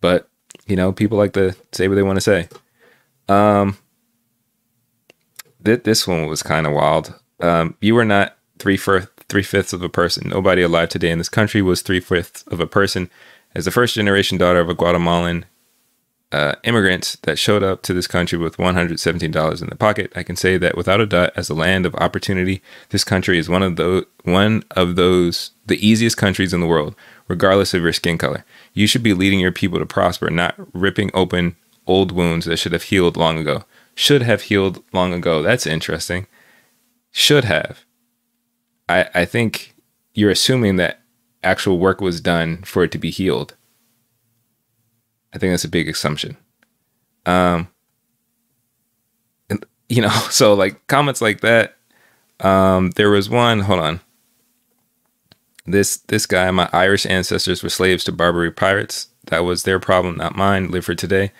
But, 0.00 0.28
you 0.66 0.76
know, 0.76 0.92
people 0.92 1.18
like 1.18 1.32
to 1.34 1.54
say 1.72 1.88
what 1.88 1.94
they 1.94 2.02
want 2.02 2.16
to 2.16 2.20
say. 2.20 2.48
Um, 3.28 3.78
th- 5.64 5.84
this 5.84 6.06
one 6.06 6.26
was 6.26 6.42
kind 6.42 6.66
of 6.66 6.72
wild. 6.72 7.14
Um, 7.40 7.76
you 7.80 7.94
were 7.94 8.04
not 8.04 8.36
three 8.58 8.76
three 9.28 9.42
fifths 9.42 9.72
of 9.72 9.82
a 9.82 9.88
person. 9.88 10.28
Nobody 10.28 10.62
alive 10.62 10.88
today 10.88 11.10
in 11.10 11.18
this 11.18 11.28
country 11.28 11.62
was 11.62 11.82
three 11.82 12.00
fifths 12.00 12.42
of 12.44 12.60
a 12.60 12.66
person. 12.66 13.10
As 13.54 13.64
the 13.64 13.70
first 13.70 13.94
generation 13.94 14.38
daughter 14.38 14.60
of 14.60 14.68
a 14.68 14.74
Guatemalan 14.74 15.46
uh, 16.32 16.56
immigrant 16.64 17.16
that 17.22 17.38
showed 17.38 17.62
up 17.62 17.82
to 17.82 17.94
this 17.94 18.06
country 18.06 18.38
with 18.38 18.56
$117 18.56 19.62
in 19.62 19.68
the 19.68 19.76
pocket, 19.76 20.12
I 20.14 20.22
can 20.22 20.36
say 20.36 20.58
that 20.58 20.76
without 20.76 21.00
a 21.00 21.06
doubt, 21.06 21.32
as 21.36 21.48
a 21.48 21.54
land 21.54 21.86
of 21.86 21.94
opportunity, 21.96 22.62
this 22.90 23.04
country 23.04 23.38
is 23.38 23.48
one 23.48 23.62
of 23.62 23.76
those 23.76 24.04
one 24.24 24.64
of 24.72 24.96
those 24.96 25.52
the 25.66 25.84
easiest 25.86 26.16
countries 26.16 26.52
in 26.52 26.60
the 26.60 26.66
world, 26.66 26.94
regardless 27.28 27.74
of 27.74 27.82
your 27.82 27.92
skin 27.92 28.18
color. 28.18 28.44
You 28.76 28.86
should 28.86 29.02
be 29.02 29.14
leading 29.14 29.40
your 29.40 29.52
people 29.52 29.80
to 29.80 29.86
prosper, 29.86 30.30
not 30.30 30.54
ripping 30.72 31.10
open 31.14 31.56
old 31.86 32.12
wounds 32.12 32.46
that 32.46 32.58
should 32.58 32.72
have 32.72 32.84
healed 32.84 33.16
long 33.16 33.38
ago 33.38 33.64
should 33.96 34.22
have 34.22 34.42
healed 34.42 34.84
long 34.92 35.12
ago. 35.12 35.42
That's 35.42 35.66
interesting. 35.66 36.28
Should 37.10 37.44
have. 37.44 37.84
I 38.88 39.08
I 39.14 39.24
think 39.24 39.74
you're 40.14 40.30
assuming 40.30 40.76
that 40.76 41.00
actual 41.42 41.78
work 41.78 42.00
was 42.00 42.20
done 42.20 42.62
for 42.62 42.84
it 42.84 42.92
to 42.92 42.98
be 42.98 43.10
healed. 43.10 43.56
I 45.32 45.38
think 45.38 45.52
that's 45.52 45.64
a 45.64 45.68
big 45.68 45.88
assumption. 45.88 46.36
Um 47.24 47.68
and, 49.50 49.64
you 49.88 50.02
know, 50.02 50.08
so 50.30 50.54
like 50.54 50.86
comments 50.86 51.20
like 51.22 51.40
that 51.40 51.76
um 52.40 52.90
there 52.92 53.10
was 53.10 53.28
one, 53.30 53.60
hold 53.60 53.80
on. 53.80 54.00
This 55.66 55.96
this 55.98 56.26
guy, 56.26 56.50
my 56.50 56.68
Irish 56.72 57.06
ancestors 57.06 57.62
were 57.62 57.68
slaves 57.68 58.04
to 58.04 58.12
Barbary 58.12 58.50
pirates. 58.50 59.08
That 59.26 59.40
was 59.40 59.64
their 59.64 59.80
problem, 59.80 60.16
not 60.16 60.36
mine. 60.36 60.70
Live 60.70 60.84
for 60.84 60.94
today. 60.94 61.32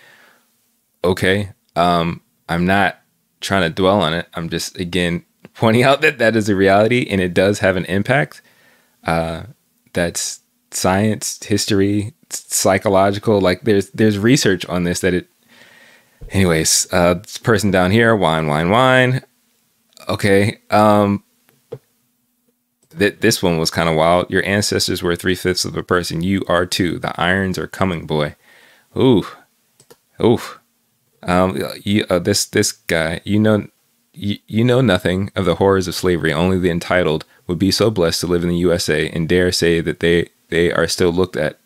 Okay. 1.03 1.51
Um 1.75 2.21
I'm 2.49 2.65
not 2.65 2.99
trying 3.41 3.63
to 3.63 3.69
dwell 3.69 4.01
on 4.01 4.13
it. 4.13 4.27
I'm 4.33 4.49
just 4.49 4.77
again 4.79 5.25
pointing 5.53 5.83
out 5.83 6.01
that 6.01 6.17
that 6.19 6.35
is 6.35 6.49
a 6.49 6.55
reality 6.55 7.07
and 7.09 7.21
it 7.21 7.33
does 7.33 7.59
have 7.59 7.75
an 7.77 7.85
impact. 7.85 8.41
Uh, 9.05 9.43
that's 9.93 10.41
science, 10.71 11.41
history, 11.43 12.13
psychological. 12.29 13.39
Like 13.39 13.61
there's 13.61 13.89
there's 13.91 14.17
research 14.19 14.65
on 14.65 14.83
this 14.83 14.99
that 15.01 15.13
it. 15.13 15.29
Anyways, 16.31 16.87
uh, 16.91 17.15
this 17.15 17.37
person 17.37 17.71
down 17.71 17.91
here, 17.91 18.15
whine, 18.15 18.47
whine, 18.47 18.69
whine. 18.69 19.21
Okay. 20.09 20.59
Um, 20.71 21.23
that 22.97 23.21
this 23.21 23.41
one 23.41 23.57
was 23.57 23.71
kind 23.71 23.89
of 23.89 23.95
wild. 23.95 24.29
Your 24.29 24.45
ancestors 24.45 25.01
were 25.03 25.15
three 25.15 25.35
fifths 25.35 25.65
of 25.65 25.75
a 25.75 25.83
person. 25.83 26.23
You 26.23 26.43
are 26.47 26.65
too. 26.65 26.99
The 26.99 27.19
irons 27.19 27.57
are 27.57 27.67
coming, 27.67 28.05
boy. 28.05 28.35
Ooh, 28.95 29.25
ooh. 30.21 30.39
Um, 31.23 31.61
you, 31.83 32.05
uh, 32.09 32.19
this 32.19 32.45
this 32.45 32.71
guy, 32.71 33.21
you 33.23 33.39
know, 33.39 33.67
you, 34.13 34.37
you 34.47 34.63
know 34.63 34.81
nothing 34.81 35.31
of 35.35 35.45
the 35.45 35.55
horrors 35.55 35.87
of 35.87 35.95
slavery. 35.95 36.33
Only 36.33 36.59
the 36.59 36.69
entitled 36.69 37.25
would 37.47 37.59
be 37.59 37.71
so 37.71 37.89
blessed 37.89 38.21
to 38.21 38.27
live 38.27 38.43
in 38.43 38.49
the 38.49 38.57
USA 38.57 39.09
and 39.09 39.27
dare 39.27 39.51
say 39.51 39.81
that 39.81 39.99
they, 39.99 40.29
they 40.49 40.71
are 40.71 40.87
still 40.87 41.11
looked 41.11 41.37
at 41.37 41.59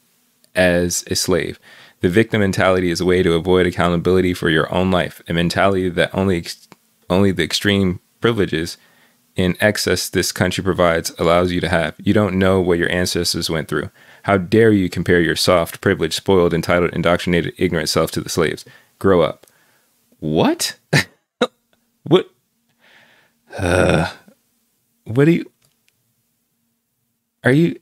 as 0.56 1.04
a 1.08 1.16
slave. 1.16 1.60
The 2.02 2.10
victim 2.10 2.42
mentality 2.42 2.90
is 2.90 3.00
a 3.00 3.06
way 3.06 3.24
to 3.24 3.34
avoid 3.34 3.68
accountability 3.68 4.34
for 4.34 4.50
your 4.50 4.74
own 4.74 4.92
life, 4.92 5.22
a 5.28 5.34
mentality 5.34 5.88
that 5.90 6.14
only 6.14 6.46
only 7.10 7.32
the 7.32 7.44
extreme 7.44 8.00
privileges 8.22 8.78
in 9.36 9.56
excess 9.60 10.10
this 10.10 10.32
country 10.32 10.64
provides 10.64 11.12
allows 11.18 11.52
you 11.52 11.62
to 11.62 11.70
have. 11.70 11.96
You 11.98 12.14
don't 12.14 12.38
know 12.38 12.60
what 12.60 12.78
your 12.78 12.92
ancestors 12.92 13.50
went 13.50 13.68
through. 13.68 13.90
How 14.24 14.38
dare 14.38 14.72
you 14.72 14.90
compare 14.90 15.22
your 15.22 15.36
soft, 15.36 15.82
privileged, 15.82 16.14
spoiled, 16.14 16.54
entitled, 16.54 16.94
indoctrinated, 16.94 17.54
ignorant 17.58 17.90
self 17.90 18.12
to 18.12 18.22
the 18.22 18.30
slaves? 18.30 18.66
Grow 19.00 19.22
up. 19.22 19.48
What? 20.20 20.78
what? 22.04 22.30
Uh, 23.58 24.12
what 25.06 25.26
do 25.26 25.32
you? 25.32 25.52
Are 27.44 27.52
you? 27.52 27.80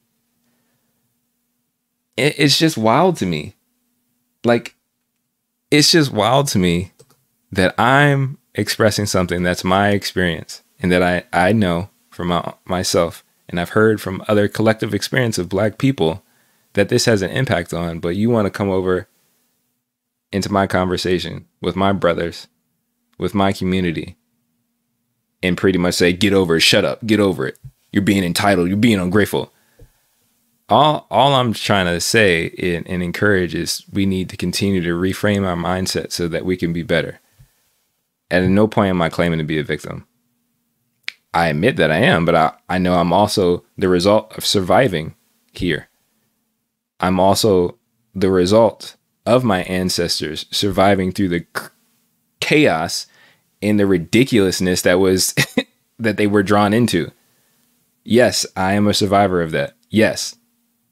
It, 2.15 2.35
it's 2.37 2.57
just 2.57 2.77
wild 2.77 3.17
to 3.17 3.25
me. 3.25 3.55
Like, 4.45 4.75
it's 5.69 5.91
just 5.91 6.11
wild 6.11 6.47
to 6.49 6.59
me 6.59 6.93
that 7.51 7.77
I'm 7.79 8.37
expressing 8.55 9.05
something 9.05 9.43
that's 9.43 9.63
my 9.63 9.89
experience 9.89 10.63
and 10.79 10.91
that 10.91 11.03
I, 11.03 11.23
I 11.33 11.51
know 11.51 11.89
from 12.09 12.27
my, 12.27 12.53
myself 12.65 13.23
and 13.47 13.59
I've 13.59 13.69
heard 13.69 13.99
from 13.99 14.23
other 14.27 14.47
collective 14.47 14.93
experience 14.93 15.37
of 15.37 15.49
black 15.49 15.77
people 15.77 16.23
that 16.73 16.89
this 16.89 17.05
has 17.05 17.21
an 17.21 17.31
impact 17.31 17.73
on, 17.73 17.99
but 17.99 18.15
you 18.15 18.29
want 18.29 18.45
to 18.45 18.51
come 18.51 18.69
over 18.69 19.07
into 20.31 20.51
my 20.51 20.67
conversation 20.67 21.47
with 21.61 21.75
my 21.75 21.91
brothers, 21.91 22.47
with 23.17 23.33
my 23.33 23.51
community, 23.51 24.15
and 25.41 25.57
pretty 25.57 25.79
much 25.79 25.95
say, 25.95 26.13
get 26.13 26.33
over 26.33 26.57
it, 26.57 26.61
shut 26.61 26.85
up, 26.85 27.05
get 27.05 27.19
over 27.19 27.47
it. 27.47 27.57
You're 27.91 28.03
being 28.03 28.23
entitled, 28.23 28.67
you're 28.67 28.77
being 28.77 28.99
ungrateful. 28.99 29.51
All, 30.67 31.07
all 31.09 31.33
I'm 31.33 31.53
trying 31.53 31.87
to 31.87 31.99
say 31.99 32.53
and, 32.59 32.87
and 32.87 33.01
encourage 33.01 33.55
is 33.55 33.83
we 33.91 34.05
need 34.05 34.29
to 34.29 34.37
continue 34.37 34.81
to 34.83 34.89
reframe 34.89 35.43
our 35.43 35.55
mindset 35.55 36.11
so 36.11 36.27
that 36.27 36.45
we 36.45 36.55
can 36.55 36.71
be 36.71 36.83
better. 36.83 37.19
At 38.29 38.43
no 38.43 38.67
point 38.67 38.91
am 38.91 39.01
I 39.01 39.09
claiming 39.09 39.39
to 39.39 39.45
be 39.45 39.57
a 39.57 39.63
victim. 39.63 40.05
I 41.33 41.47
admit 41.49 41.77
that 41.77 41.91
I 41.91 41.97
am, 41.97 42.25
but 42.25 42.35
I, 42.35 42.53
I 42.67 42.77
know 42.77 42.95
I'm 42.95 43.13
also 43.13 43.63
the 43.77 43.89
result 43.89 44.35
of 44.37 44.45
surviving 44.45 45.15
here. 45.53 45.89
I'm 46.99 47.19
also 47.19 47.77
the 48.15 48.31
result 48.31 48.95
of 49.25 49.43
my 49.43 49.63
ancestors 49.63 50.45
surviving 50.51 51.11
through 51.11 51.29
the 51.29 51.45
chaos 52.39 53.05
and 53.61 53.79
the 53.79 53.85
ridiculousness 53.85 54.81
that 54.81 54.99
was 54.99 55.35
that 55.99 56.17
they 56.17 56.27
were 56.27 56.43
drawn 56.43 56.73
into. 56.73 57.11
Yes, 58.03 58.45
I 58.55 58.73
am 58.73 58.87
a 58.87 58.93
survivor 58.93 59.41
of 59.41 59.51
that. 59.51 59.73
Yes. 59.89 60.35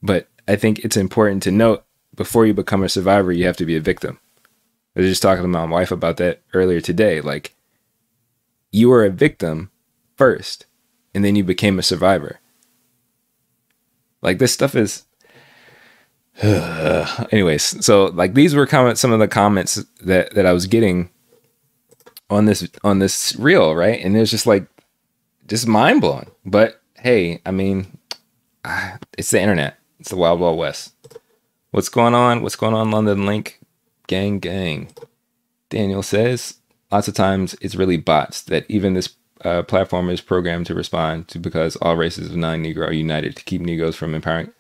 But 0.04 0.28
I 0.48 0.56
think 0.56 0.80
it's 0.80 0.98
important 0.98 1.42
to 1.44 1.52
note 1.52 1.84
before 2.16 2.46
you 2.46 2.54
become 2.54 2.84
a 2.84 2.90
survivor, 2.90 3.32
you 3.32 3.46
have 3.46 3.58
to 3.58 3.66
be 3.66 3.76
a 3.76 3.82
victim. 3.82 4.20
I 4.96 5.02
was 5.02 5.10
just 5.10 5.22
talking 5.22 5.44
to 5.44 5.48
my 5.48 5.66
wife 5.66 5.92
about 5.92 6.18
that 6.18 6.42
earlier 6.54 6.82
today. 6.82 7.22
Like, 7.22 7.56
you 8.72 8.92
are 8.92 9.06
a 9.06 9.10
victim 9.10 9.72
first, 10.18 10.66
and 11.14 11.24
then 11.24 11.36
you 11.36 11.44
became 11.44 11.80
a 11.80 11.84
survivor. 11.84 12.40
Like, 14.22 14.40
this 14.40 14.52
stuff 14.52 14.76
is. 14.76 15.04
Anyways, 16.44 17.84
so 17.84 18.06
like 18.06 18.36
these 18.36 18.54
were 18.54 18.68
comment 18.68 19.00
some 19.00 19.12
of 19.12 19.18
the 19.18 19.28
comments 19.28 19.84
that 20.02 20.36
that 20.36 20.46
I 20.46 20.54
was 20.54 20.68
getting 20.68 21.10
on 22.30 22.46
this 22.46 22.68
on 22.84 23.00
this 23.00 23.36
reel, 23.38 23.76
right? 23.76 24.00
And 24.04 24.16
it 24.16 24.20
was 24.20 24.30
just 24.30 24.46
like 24.46 24.68
just 25.48 25.68
mind 25.68 26.02
blowing. 26.02 26.30
But 26.46 26.82
hey, 26.96 27.42
I 27.44 27.52
mean, 27.52 27.98
it's 29.18 29.32
the 29.32 29.42
internet. 29.42 29.78
It's 30.00 30.10
the 30.10 30.16
wild 30.16 30.40
wild 30.40 30.58
west. 30.58 30.94
What's 31.72 31.90
going 31.90 32.14
on? 32.14 32.42
What's 32.42 32.56
going 32.56 32.74
on, 32.74 32.92
London 32.92 33.26
Link? 33.26 33.60
Gang, 34.08 34.40
gang. 34.40 34.90
Daniel 35.70 36.04
says 36.04 36.58
lots 36.92 37.08
of 37.08 37.14
times 37.14 37.56
it's 37.62 37.76
really 37.76 37.98
bots 37.98 38.42
that 38.44 38.66
even 38.70 38.94
this 38.94 39.10
uh, 39.44 39.64
platform 39.64 40.10
is 40.10 40.22
programmed 40.22 40.66
to 40.68 40.74
respond 40.74 41.28
to 41.30 41.40
because 41.40 41.76
all 41.78 41.96
races 41.96 42.30
of 42.30 42.38
non-Negro 42.38 42.88
are 42.88 42.94
united 42.94 43.36
to 43.36 43.44
keep 43.44 43.62
Negroes 43.62 43.96
from 43.96 44.16
empowering. 44.16 44.52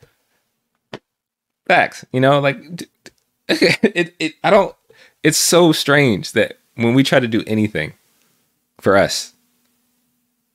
Facts, 1.67 2.05
you 2.11 2.19
know, 2.19 2.39
like 2.39 2.57
it, 3.49 4.15
it. 4.19 4.33
I 4.43 4.49
don't. 4.49 4.75
It's 5.23 5.37
so 5.37 5.71
strange 5.71 6.31
that 6.33 6.57
when 6.75 6.93
we 6.93 7.03
try 7.03 7.19
to 7.19 7.27
do 7.27 7.43
anything 7.47 7.93
for 8.79 8.95
us 8.95 9.33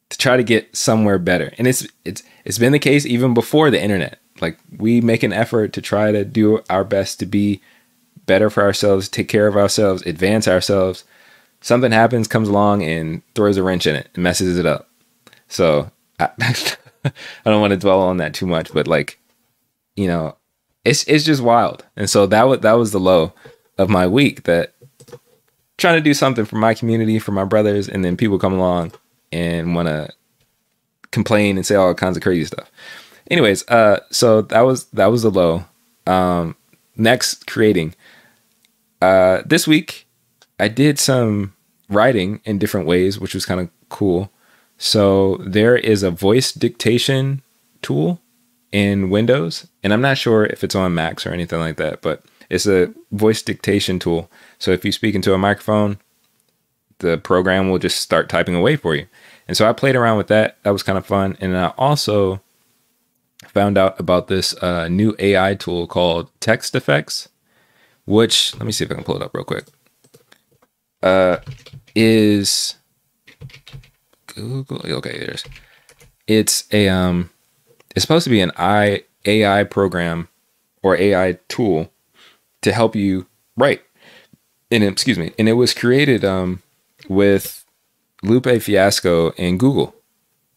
to 0.09 0.19
try 0.19 0.37
to 0.37 0.43
get 0.43 0.75
somewhere 0.75 1.19
better, 1.19 1.53
and 1.59 1.67
it's 1.67 1.87
it's 2.05 2.23
it's 2.45 2.59
been 2.59 2.73
the 2.73 2.79
case 2.79 3.05
even 3.05 3.35
before 3.35 3.71
the 3.71 3.83
internet. 3.83 4.19
Like 4.41 4.59
we 4.77 5.01
make 5.01 5.23
an 5.23 5.33
effort 5.33 5.73
to 5.75 5.83
try 5.83 6.13
to 6.13 6.25
do 6.25 6.63
our 6.71 6.85
best 6.85 7.19
to 7.21 7.27
be 7.27 7.61
better 8.27 8.51
for 8.51 8.63
ourselves, 8.63 9.09
take 9.09 9.29
care 9.29 9.47
of 9.47 9.57
ourselves, 9.57 10.03
advance 10.03 10.49
ourselves. 10.49 11.05
Something 11.63 11.93
happens, 11.93 12.29
comes 12.29 12.49
along, 12.49 12.83
and 12.83 13.23
throws 13.35 13.57
a 13.57 13.63
wrench 13.63 13.87
in 13.87 13.97
it, 13.97 14.09
and 14.15 14.23
messes 14.23 14.59
it 14.59 14.67
up. 14.67 14.89
So 15.49 15.91
I, 16.19 16.29
I 17.05 17.13
don't 17.45 17.61
want 17.61 17.73
to 17.73 17.79
dwell 17.79 18.01
on 18.01 18.19
that 18.19 18.35
too 18.35 18.47
much, 18.47 18.73
but 18.73 18.87
like, 18.87 19.19
you 19.97 20.07
know, 20.07 20.37
it's 20.85 21.05
it's 21.05 21.25
just 21.25 21.43
wild. 21.43 21.85
And 21.97 22.11
so 22.11 22.27
that 22.27 22.45
was 22.45 22.61
that 22.61 22.73
was 22.73 22.93
the 22.93 23.01
low 23.01 23.33
of 23.79 23.89
my 23.89 24.07
week. 24.07 24.45
That 24.45 24.75
trying 25.79 25.97
to 25.97 26.01
do 26.01 26.15
something 26.15 26.45
for 26.45 26.57
my 26.57 26.75
community, 26.75 27.19
for 27.19 27.33
my 27.33 27.45
brothers, 27.45 27.89
and 27.89 28.05
then 28.05 28.17
people 28.17 28.39
come 28.39 28.55
along 28.55 28.93
and 29.31 29.75
want 29.75 29.89
to 29.89 30.11
complain 31.11 31.57
and 31.57 31.67
say 31.67 31.75
all 31.75 31.95
kinds 31.95 32.17
of 32.17 32.23
crazy 32.23 32.45
stuff. 32.45 32.71
Anyways, 33.31 33.67
uh, 33.69 34.01
so 34.11 34.43
that 34.43 34.63
was 34.63 34.87
that 34.87 35.07
was 35.07 35.23
the 35.23 35.31
low. 35.31 35.65
Um, 36.07 36.57
next, 36.97 37.47
creating. 37.47 37.95
Uh, 39.01 39.43
this 39.45 39.67
week, 39.67 40.07
I 40.59 40.69
did 40.69 40.99
some 40.99 41.55
writing 41.89 42.41
in 42.45 42.59
different 42.59 42.87
ways, 42.87 43.19
which 43.19 43.35
was 43.35 43.47
kind 43.47 43.61
of 43.61 43.71
cool. 43.89 44.31
So 44.79 45.37
there 45.39 45.77
is 45.77 46.03
a 46.03 46.11
voice 46.11 46.53
dictation 46.53 47.43
tool 47.83 48.21
in 48.71 49.11
Windows, 49.11 49.67
and 49.83 49.93
I'm 49.93 50.01
not 50.01 50.19
sure 50.19 50.47
if 50.47 50.65
it's 50.65 50.75
on 50.75 50.95
Macs 50.95 51.27
or 51.27 51.33
anything 51.33 51.59
like 51.59 51.77
that, 51.77 52.01
but 52.03 52.25
it's 52.49 52.67
a 52.67 52.93
voice 53.11 53.43
dictation 53.43 53.99
tool. 53.99 54.31
So 54.59 54.71
if 54.71 54.85
you 54.85 54.93
speak 54.93 55.15
into 55.15 55.35
a 55.35 55.39
microphone, 55.39 55.99
the 56.99 57.19
program 57.19 57.71
will 57.71 57.79
just 57.79 58.01
start 58.01 58.29
typing 58.29 58.55
away 58.55 58.77
for 58.77 58.95
you. 58.95 59.07
And 59.49 59.57
so 59.57 59.69
I 59.69 59.73
played 59.73 59.97
around 59.97 60.17
with 60.17 60.29
that. 60.29 60.59
That 60.63 60.71
was 60.71 60.83
kind 60.83 60.97
of 60.97 61.05
fun. 61.05 61.37
And 61.41 61.57
I 61.57 61.73
also 61.77 62.41
found 63.49 63.77
out 63.77 63.99
about 63.99 64.29
this 64.29 64.55
uh, 64.63 64.89
new 64.89 65.15
AI 65.19 65.55
tool 65.55 65.87
called 65.87 66.31
TextFX 66.41 67.29
which 68.05 68.55
let 68.57 68.67
me 68.67 68.73
see 68.73 68.85
if 68.85 68.91
I 68.91 68.95
can 68.95 69.05
pull 69.05 69.17
it 69.17 69.23
up 69.23 69.35
real 69.35 69.45
quick. 69.45 69.67
Uh, 71.03 71.39
is 71.95 72.75
Google 74.27 74.81
okay? 74.85 75.19
There's 75.19 75.45
it's 76.27 76.65
a 76.73 76.89
um, 76.89 77.31
it's 77.95 78.03
supposed 78.03 78.25
to 78.25 78.31
be 78.31 78.41
an 78.41 78.53
I 78.57 79.05
AI 79.25 79.65
program 79.65 80.29
or 80.83 80.97
AI 80.97 81.39
tool 81.49 81.93
to 82.63 82.73
help 82.73 82.95
you 82.97 83.27
write. 83.57 83.83
And 84.71 84.83
excuse 84.85 85.19
me, 85.19 85.33
and 85.39 85.49
it 85.49 85.55
was 85.55 85.75
created 85.75 86.25
um 86.25 86.63
with 87.09 87.65
Lupe 88.23 88.63
Fiasco 88.63 89.33
and 89.33 89.59
Google, 89.59 89.95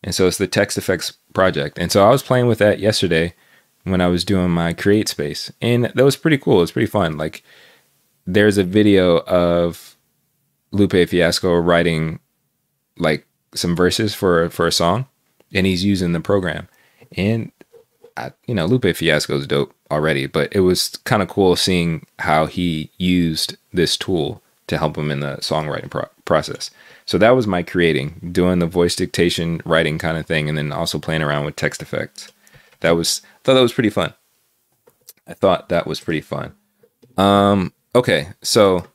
and 0.03 0.13
so 0.13 0.27
it's 0.27 0.37
the 0.37 0.47
TextFX 0.47 1.17
project. 1.33 1.77
And 1.77 1.91
so 1.91 2.05
I 2.05 2.09
was 2.09 2.23
playing 2.23 2.47
with 2.47 2.59
that 2.59 2.79
yesterday 2.79 3.33
when 3.85 4.01
I 4.01 4.07
was 4.07 4.25
doing 4.25 4.49
my 4.49 4.73
create 4.73 5.07
space. 5.07 5.51
And 5.61 5.85
that 5.85 6.03
was 6.03 6.17
pretty 6.17 6.37
cool. 6.37 6.61
It's 6.61 6.71
pretty 6.71 6.89
fun. 6.89 7.17
Like 7.17 7.43
there's 8.25 8.57
a 8.57 8.63
video 8.63 9.19
of 9.21 9.94
Lupe 10.75 11.09
Fiasco 11.09 11.53
writing 11.55 12.19
like 12.97 13.25
some 13.53 13.75
verses 13.75 14.13
for 14.13 14.49
for 14.49 14.67
a 14.67 14.71
song 14.71 15.07
and 15.53 15.65
he's 15.65 15.83
using 15.83 16.11
the 16.11 16.19
program. 16.19 16.67
And 17.17 17.51
I, 18.17 18.31
you 18.47 18.55
know, 18.55 18.65
Lupe 18.65 18.95
Fiasco 18.95 19.37
is 19.37 19.47
dope 19.47 19.73
already, 19.91 20.27
but 20.27 20.53
it 20.55 20.61
was 20.61 20.89
kind 21.03 21.21
of 21.21 21.27
cool 21.29 21.55
seeing 21.55 22.05
how 22.19 22.45
he 22.45 22.89
used 22.97 23.57
this 23.73 23.97
tool 23.97 24.41
to 24.67 24.77
help 24.77 24.97
him 24.97 25.11
in 25.11 25.19
the 25.19 25.37
songwriting 25.37 25.89
pro- 25.89 26.09
process. 26.25 26.71
So 27.05 27.17
that 27.19 27.31
was 27.31 27.45
my 27.45 27.61
creating, 27.61 28.31
doing 28.31 28.59
the 28.59 28.65
voice 28.65 28.95
dictation, 28.95 29.61
writing 29.63 29.99
kind 29.99 30.17
of 30.17 30.25
thing, 30.25 30.49
and 30.49 30.57
then 30.57 30.71
also 30.71 30.97
playing 30.97 31.21
around 31.21 31.45
with 31.45 31.55
TextFX 31.55 32.31
that 32.85 32.91
was 32.91 33.21
I 33.23 33.39
thought 33.43 33.53
that 33.55 33.61
was 33.61 33.73
pretty 33.73 33.89
fun. 33.89 34.13
I 35.27 35.33
thought 35.33 35.69
that 35.69 35.87
was 35.87 35.99
pretty 35.99 36.21
fun. 36.21 36.53
Um, 37.17 37.73
okay, 37.95 38.29
so 38.41 38.85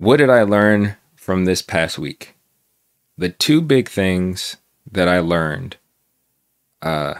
what 0.00 0.16
did 0.16 0.30
I 0.30 0.44
learn 0.44 0.96
from 1.14 1.44
this 1.44 1.60
past 1.60 1.98
week? 1.98 2.34
The 3.18 3.28
two 3.28 3.60
big 3.60 3.86
things 3.86 4.56
that 4.90 5.08
I 5.08 5.18
learned 5.18 5.76
uh, 6.80 7.16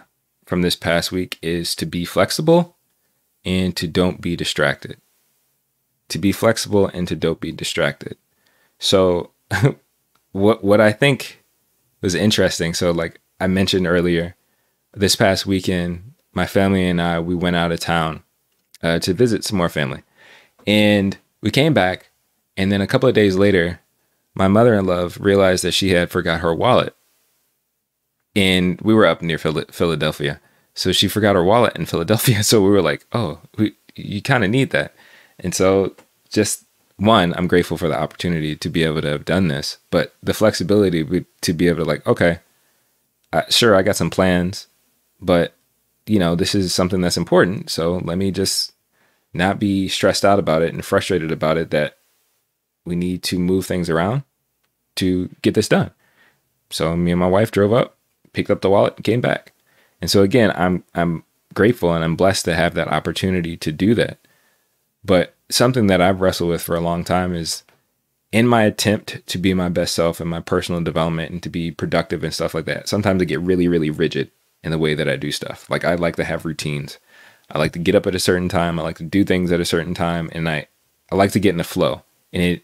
from 0.46 0.62
this 0.62 0.76
past 0.76 1.12
week 1.12 1.38
is 1.42 1.74
to 1.76 1.84
be 1.84 2.06
flexible 2.06 2.78
and 3.44 3.76
to 3.76 3.86
don't 3.86 4.22
be 4.22 4.34
distracted. 4.34 4.96
To 6.08 6.18
be 6.18 6.32
flexible 6.32 6.86
and 6.86 7.06
to 7.08 7.14
don't 7.14 7.38
be 7.38 7.52
distracted. 7.52 8.16
So 8.78 9.32
what 10.32 10.64
what 10.64 10.80
I 10.80 10.90
think 10.90 11.44
was 12.00 12.14
interesting. 12.14 12.72
So 12.72 12.92
like 12.92 13.20
I 13.38 13.46
mentioned 13.46 13.86
earlier, 13.86 14.36
this 14.94 15.16
past 15.16 15.44
weekend, 15.44 16.14
my 16.32 16.46
family 16.46 16.88
and 16.88 17.00
I 17.00 17.20
we 17.20 17.34
went 17.34 17.56
out 17.56 17.72
of 17.72 17.80
town 17.80 18.22
uh, 18.82 19.00
to 19.00 19.12
visit 19.12 19.44
some 19.44 19.58
more 19.58 19.68
family, 19.68 20.02
and 20.66 21.18
we 21.42 21.50
came 21.50 21.74
back, 21.74 22.09
and 22.56 22.70
then 22.70 22.80
a 22.80 22.86
couple 22.86 23.08
of 23.08 23.14
days 23.14 23.36
later, 23.36 23.80
my 24.34 24.48
mother-in-law 24.48 25.10
realized 25.18 25.64
that 25.64 25.72
she 25.72 25.90
had 25.90 26.10
forgot 26.10 26.40
her 26.40 26.54
wallet, 26.54 26.94
and 28.34 28.80
we 28.80 28.94
were 28.94 29.06
up 29.06 29.22
near 29.22 29.38
Philadelphia, 29.38 30.40
so 30.74 30.92
she 30.92 31.08
forgot 31.08 31.34
her 31.36 31.44
wallet 31.44 31.76
in 31.76 31.86
Philadelphia. 31.92 32.42
So 32.42 32.62
we 32.62 32.70
were 32.70 32.82
like, 32.82 33.06
oh, 33.12 33.40
we, 33.56 33.74
you 33.94 34.22
kind 34.22 34.44
of 34.44 34.50
need 34.50 34.70
that, 34.70 34.94
and 35.38 35.54
so 35.54 35.94
just 36.30 36.64
one, 36.96 37.34
I'm 37.34 37.48
grateful 37.48 37.78
for 37.78 37.88
the 37.88 37.98
opportunity 37.98 38.54
to 38.54 38.68
be 38.68 38.84
able 38.84 39.00
to 39.00 39.08
have 39.08 39.24
done 39.24 39.48
this, 39.48 39.78
but 39.90 40.14
the 40.22 40.34
flexibility 40.34 41.24
to 41.40 41.52
be 41.52 41.66
able 41.66 41.78
to 41.78 41.84
like, 41.84 42.06
okay, 42.06 42.40
sure, 43.48 43.74
I 43.74 43.82
got 43.82 43.96
some 43.96 44.10
plans, 44.10 44.66
but 45.20 45.54
you 46.06 46.18
know, 46.18 46.34
this 46.34 46.54
is 46.54 46.74
something 46.74 47.00
that's 47.00 47.16
important. 47.16 47.70
So 47.70 47.98
let 48.04 48.18
me 48.18 48.30
just 48.30 48.72
not 49.32 49.58
be 49.60 49.88
stressed 49.88 50.24
out 50.24 50.38
about 50.38 50.62
it 50.62 50.74
and 50.74 50.84
frustrated 50.84 51.30
about 51.30 51.56
it 51.56 51.70
that 51.70 51.98
we 52.90 52.96
need 52.96 53.22
to 53.22 53.38
move 53.38 53.64
things 53.64 53.88
around 53.88 54.24
to 54.96 55.30
get 55.42 55.54
this 55.54 55.68
done. 55.68 55.92
So 56.68 56.96
me 56.96 57.12
and 57.12 57.20
my 57.20 57.28
wife 57.28 57.50
drove 57.50 57.72
up, 57.72 57.96
picked 58.32 58.50
up 58.50 58.60
the 58.60 58.70
wallet, 58.70 59.02
came 59.02 59.20
back. 59.20 59.52
And 60.00 60.10
so 60.10 60.22
again, 60.22 60.52
I'm 60.56 60.84
I'm 60.94 61.24
grateful 61.54 61.94
and 61.94 62.04
I'm 62.04 62.16
blessed 62.16 62.44
to 62.46 62.54
have 62.54 62.74
that 62.74 62.88
opportunity 62.88 63.56
to 63.56 63.72
do 63.72 63.94
that. 63.94 64.18
But 65.04 65.34
something 65.48 65.86
that 65.86 66.00
I've 66.00 66.20
wrestled 66.20 66.50
with 66.50 66.62
for 66.62 66.76
a 66.76 66.80
long 66.80 67.04
time 67.04 67.34
is 67.34 67.62
in 68.32 68.46
my 68.46 68.62
attempt 68.62 69.26
to 69.26 69.38
be 69.38 69.54
my 69.54 69.68
best 69.68 69.94
self 69.94 70.20
and 70.20 70.30
my 70.30 70.40
personal 70.40 70.80
development 70.82 71.30
and 71.32 71.42
to 71.42 71.48
be 71.48 71.70
productive 71.70 72.22
and 72.22 72.34
stuff 72.34 72.54
like 72.54 72.66
that. 72.66 72.88
Sometimes 72.88 73.22
I 73.22 73.24
get 73.24 73.40
really, 73.40 73.66
really 73.68 73.90
rigid 73.90 74.30
in 74.62 74.70
the 74.70 74.78
way 74.78 74.94
that 74.94 75.08
I 75.08 75.16
do 75.16 75.32
stuff. 75.32 75.68
Like 75.70 75.84
I 75.84 75.94
like 75.94 76.16
to 76.16 76.24
have 76.24 76.44
routines. 76.44 76.98
I 77.50 77.58
like 77.58 77.72
to 77.72 77.78
get 77.78 77.94
up 77.94 78.06
at 78.06 78.14
a 78.14 78.20
certain 78.20 78.48
time. 78.48 78.78
I 78.78 78.82
like 78.82 78.98
to 78.98 79.04
do 79.04 79.24
things 79.24 79.50
at 79.50 79.60
a 79.60 79.64
certain 79.64 79.94
time, 79.94 80.30
and 80.32 80.48
I 80.48 80.68
I 81.10 81.16
like 81.16 81.32
to 81.32 81.40
get 81.40 81.50
in 81.50 81.58
the 81.58 81.64
flow. 81.64 82.02
And 82.32 82.42
it 82.42 82.62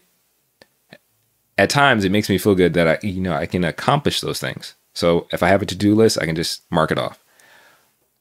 at 1.57 1.69
times 1.69 2.03
it 2.03 2.11
makes 2.11 2.29
me 2.29 2.37
feel 2.37 2.55
good 2.55 2.73
that 2.73 2.87
I 2.87 3.05
you 3.05 3.21
know 3.21 3.33
I 3.33 3.45
can 3.45 3.63
accomplish 3.63 4.21
those 4.21 4.39
things. 4.39 4.75
So 4.93 5.27
if 5.31 5.43
I 5.43 5.49
have 5.49 5.61
a 5.61 5.65
to 5.65 5.75
do 5.75 5.93
list, 5.95 6.17
I 6.19 6.25
can 6.25 6.35
just 6.35 6.63
mark 6.71 6.91
it 6.91 6.97
off. 6.97 7.23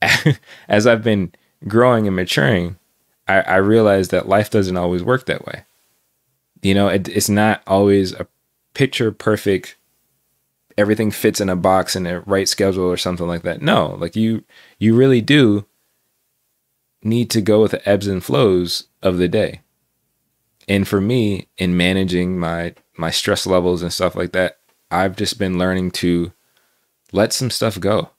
As 0.68 0.86
I've 0.86 1.02
been 1.02 1.32
growing 1.66 2.06
and 2.06 2.14
maturing, 2.14 2.76
I, 3.26 3.40
I 3.40 3.56
realized 3.56 4.10
that 4.10 4.28
life 4.28 4.50
doesn't 4.50 4.76
always 4.76 5.02
work 5.02 5.26
that 5.26 5.46
way. 5.46 5.64
You 6.62 6.74
know, 6.74 6.88
it, 6.88 7.08
it's 7.08 7.30
not 7.30 7.62
always 7.66 8.12
a 8.12 8.26
picture 8.74 9.10
perfect 9.10 9.76
everything 10.76 11.10
fits 11.10 11.40
in 11.40 11.48
a 11.48 11.56
box 11.56 11.96
in 11.96 12.06
a 12.06 12.20
right 12.20 12.48
schedule 12.48 12.84
or 12.84 12.96
something 12.96 13.26
like 13.26 13.42
that. 13.42 13.62
No, 13.62 13.96
like 13.98 14.16
you 14.16 14.44
you 14.78 14.94
really 14.94 15.20
do 15.20 15.66
need 17.02 17.30
to 17.30 17.40
go 17.40 17.62
with 17.62 17.70
the 17.70 17.88
ebbs 17.88 18.06
and 18.06 18.22
flows 18.22 18.88
of 19.02 19.18
the 19.18 19.28
day. 19.28 19.60
And 20.68 20.86
for 20.86 21.00
me, 21.00 21.48
in 21.56 21.76
managing 21.76 22.38
my 22.38 22.74
my 22.96 23.10
stress 23.10 23.46
levels 23.46 23.82
and 23.82 23.92
stuff 23.92 24.16
like 24.16 24.32
that, 24.32 24.58
I've 24.90 25.16
just 25.16 25.38
been 25.38 25.58
learning 25.58 25.92
to 25.92 26.32
let 27.12 27.32
some 27.32 27.50
stuff 27.50 27.78
go. 27.78 28.10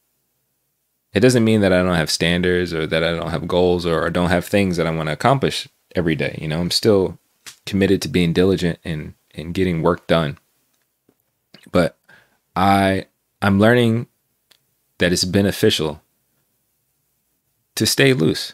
It 1.13 1.19
doesn't 1.21 1.43
mean 1.43 1.61
that 1.61 1.73
I 1.73 1.81
don't 1.81 1.95
have 1.95 2.11
standards 2.11 2.73
or 2.73 2.85
that 2.87 3.03
I 3.03 3.11
don't 3.11 3.31
have 3.31 3.47
goals 3.47 3.85
or 3.85 4.05
I 4.05 4.09
don't 4.09 4.29
have 4.29 4.45
things 4.45 4.77
that 4.77 4.85
I 4.85 4.91
want 4.91 5.07
to 5.07 5.13
accomplish 5.13 5.67
every 5.95 6.15
day. 6.15 6.37
You 6.39 6.47
know, 6.47 6.59
I'm 6.59 6.71
still 6.71 7.17
committed 7.65 8.01
to 8.03 8.07
being 8.07 8.33
diligent 8.33 8.79
and 8.83 9.13
and 9.33 9.53
getting 9.53 9.81
work 9.81 10.07
done. 10.07 10.37
But 11.71 11.97
I 12.55 13.07
I'm 13.41 13.59
learning 13.59 14.07
that 14.99 15.11
it's 15.11 15.25
beneficial 15.25 16.01
to 17.75 17.85
stay 17.85 18.13
loose 18.13 18.53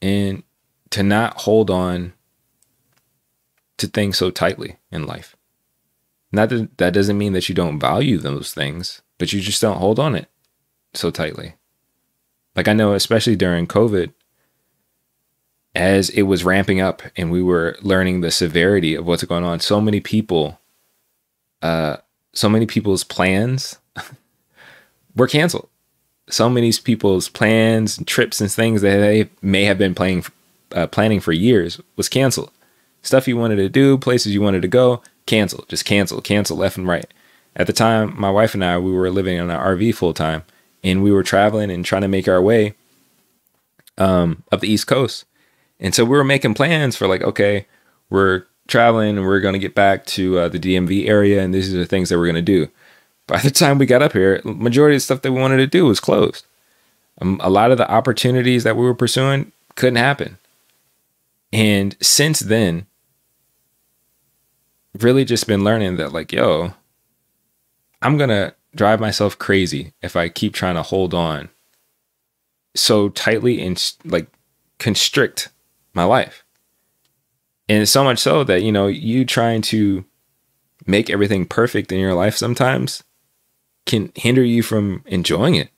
and 0.00 0.42
to 0.90 1.02
not 1.02 1.42
hold 1.42 1.70
on 1.70 2.14
to 3.78 3.86
things 3.86 4.16
so 4.16 4.30
tightly 4.30 4.76
in 4.90 5.06
life. 5.06 5.36
Not 6.32 6.48
that 6.48 6.78
that 6.78 6.94
doesn't 6.94 7.18
mean 7.18 7.32
that 7.32 7.48
you 7.48 7.54
don't 7.54 7.78
value 7.78 8.18
those 8.18 8.52
things, 8.52 9.02
but 9.18 9.32
you 9.32 9.40
just 9.40 9.62
don't 9.62 9.78
hold 9.78 9.98
on 9.98 10.14
it 10.14 10.28
so 10.92 11.10
tightly. 11.10 11.54
Like 12.56 12.68
I 12.68 12.72
know 12.72 12.92
especially 12.92 13.36
during 13.36 13.66
COVID 13.66 14.12
as 15.74 16.08
it 16.10 16.22
was 16.22 16.44
ramping 16.44 16.80
up 16.80 17.02
and 17.16 17.30
we 17.30 17.42
were 17.42 17.76
learning 17.82 18.20
the 18.20 18.30
severity 18.30 18.94
of 18.94 19.06
what's 19.06 19.24
going 19.24 19.44
on, 19.44 19.60
so 19.60 19.80
many 19.80 20.00
people 20.00 20.58
uh 21.62 21.96
so 22.32 22.48
many 22.48 22.66
people's 22.66 23.04
plans 23.04 23.78
were 25.16 25.28
canceled. 25.28 25.68
So 26.28 26.48
many 26.48 26.72
people's 26.72 27.28
plans 27.28 27.98
and 27.98 28.06
trips 28.06 28.40
and 28.40 28.50
things 28.50 28.82
that 28.82 28.96
they 28.96 29.28
may 29.42 29.64
have 29.64 29.78
been 29.78 29.94
playing, 29.94 30.24
uh, 30.72 30.86
planning 30.86 31.20
for 31.20 31.32
years 31.32 31.80
was 31.96 32.08
canceled. 32.08 32.50
Stuff 33.04 33.28
you 33.28 33.36
wanted 33.36 33.56
to 33.56 33.68
do, 33.68 33.96
places 33.96 34.34
you 34.34 34.40
wanted 34.40 34.62
to 34.62 34.68
go, 34.68 35.02
cancel, 35.26 35.64
just 35.68 35.84
cancel, 35.84 36.20
cancel 36.20 36.56
left 36.56 36.76
and 36.76 36.88
right. 36.88 37.06
At 37.54 37.66
the 37.68 37.72
time, 37.72 38.18
my 38.18 38.30
wife 38.30 38.54
and 38.54 38.64
I, 38.64 38.78
we 38.78 38.92
were 38.92 39.10
living 39.10 39.36
in 39.36 39.50
an 39.50 39.56
RV 39.56 39.94
full 39.94 40.12
time 40.12 40.42
and 40.82 41.02
we 41.02 41.12
were 41.12 41.22
traveling 41.22 41.70
and 41.70 41.84
trying 41.84 42.02
to 42.02 42.08
make 42.08 42.26
our 42.26 42.42
way 42.42 42.74
um, 43.98 44.42
up 44.50 44.60
the 44.60 44.68
East 44.68 44.86
Coast. 44.86 45.24
And 45.78 45.94
so 45.94 46.04
we 46.04 46.16
were 46.16 46.24
making 46.24 46.54
plans 46.54 46.96
for 46.96 47.06
like, 47.06 47.22
okay, 47.22 47.66
we're 48.10 48.44
traveling 48.68 49.16
and 49.16 49.26
we're 49.26 49.40
going 49.40 49.52
to 49.52 49.58
get 49.58 49.74
back 49.74 50.06
to 50.06 50.38
uh, 50.38 50.48
the 50.48 50.58
DMV 50.58 51.08
area, 51.08 51.42
and 51.42 51.52
these 51.52 51.74
are 51.74 51.78
the 51.78 51.86
things 51.86 52.08
that 52.08 52.18
we're 52.18 52.26
going 52.26 52.34
to 52.34 52.42
do. 52.42 52.68
By 53.26 53.38
the 53.40 53.50
time 53.50 53.78
we 53.78 53.86
got 53.86 54.02
up 54.02 54.12
here, 54.12 54.40
majority 54.44 54.96
of 54.96 55.00
the 55.00 55.04
stuff 55.04 55.22
that 55.22 55.32
we 55.32 55.40
wanted 55.40 55.58
to 55.58 55.66
do 55.66 55.86
was 55.86 56.00
closed. 56.00 56.46
Um, 57.20 57.40
a 57.42 57.50
lot 57.50 57.70
of 57.70 57.78
the 57.78 57.90
opportunities 57.90 58.64
that 58.64 58.76
we 58.76 58.84
were 58.84 58.94
pursuing 58.94 59.52
couldn't 59.76 59.96
happen. 59.96 60.38
And 61.52 61.96
since 62.00 62.40
then, 62.40 62.86
really 65.00 65.24
just 65.24 65.46
been 65.46 65.64
learning 65.64 65.96
that, 65.96 66.12
like, 66.12 66.32
yo, 66.32 66.74
I'm 68.02 68.16
to 68.30 68.54
drive 68.74 69.00
myself 69.00 69.38
crazy 69.38 69.92
if 70.02 70.16
I 70.16 70.28
keep 70.28 70.52
trying 70.52 70.74
to 70.74 70.82
hold 70.82 71.14
on 71.14 71.48
so 72.74 73.08
tightly 73.08 73.64
and 73.64 73.92
like 74.04 74.26
constrict 74.78 75.50
my 75.94 76.04
life. 76.04 76.44
And 77.68 77.88
so 77.88 78.04
much 78.04 78.18
so 78.18 78.44
that, 78.44 78.62
you 78.62 78.72
know, 78.72 78.88
you 78.88 79.24
trying 79.24 79.62
to 79.62 80.04
make 80.86 81.08
everything 81.08 81.46
perfect 81.46 81.92
in 81.92 82.00
your 82.00 82.14
life 82.14 82.36
sometimes 82.36 83.04
can 83.86 84.12
hinder 84.14 84.44
you 84.44 84.62
from 84.62 85.02
enjoying 85.06 85.54
it, 85.54 85.70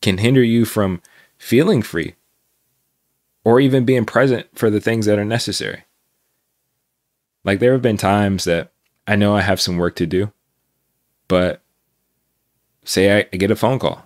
can 0.00 0.18
hinder 0.18 0.42
you 0.42 0.64
from 0.64 1.02
feeling 1.36 1.82
free, 1.82 2.14
or 3.44 3.60
even 3.60 3.84
being 3.84 4.06
present 4.06 4.46
for 4.54 4.70
the 4.70 4.80
things 4.80 5.06
that 5.06 5.18
are 5.18 5.24
necessary. 5.24 5.84
Like 7.46 7.60
there 7.60 7.72
have 7.72 7.80
been 7.80 7.96
times 7.96 8.44
that 8.44 8.72
I 9.06 9.14
know 9.14 9.34
I 9.34 9.40
have 9.40 9.60
some 9.60 9.78
work 9.78 9.94
to 9.96 10.06
do, 10.06 10.32
but 11.28 11.62
say 12.84 13.18
I, 13.18 13.22
get 13.22 13.52
a 13.52 13.56
phone 13.56 13.78
call. 13.78 14.02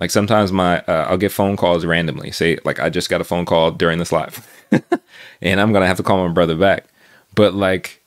Like 0.00 0.10
sometimes 0.10 0.50
my 0.50 0.80
uh, 0.80 1.06
I'll 1.08 1.18
get 1.18 1.30
phone 1.30 1.56
calls 1.56 1.86
randomly. 1.86 2.32
Say 2.32 2.58
like 2.64 2.80
I 2.80 2.90
just 2.90 3.08
got 3.08 3.20
a 3.20 3.24
phone 3.24 3.46
call 3.46 3.70
during 3.70 3.98
this 4.00 4.12
live. 4.12 4.46
and 5.40 5.60
I'm 5.60 5.72
gonna 5.72 5.86
have 5.86 5.96
to 5.98 6.02
call 6.02 6.26
my 6.26 6.34
brother 6.34 6.56
back. 6.56 6.86
But 7.36 7.54
like, 7.54 8.02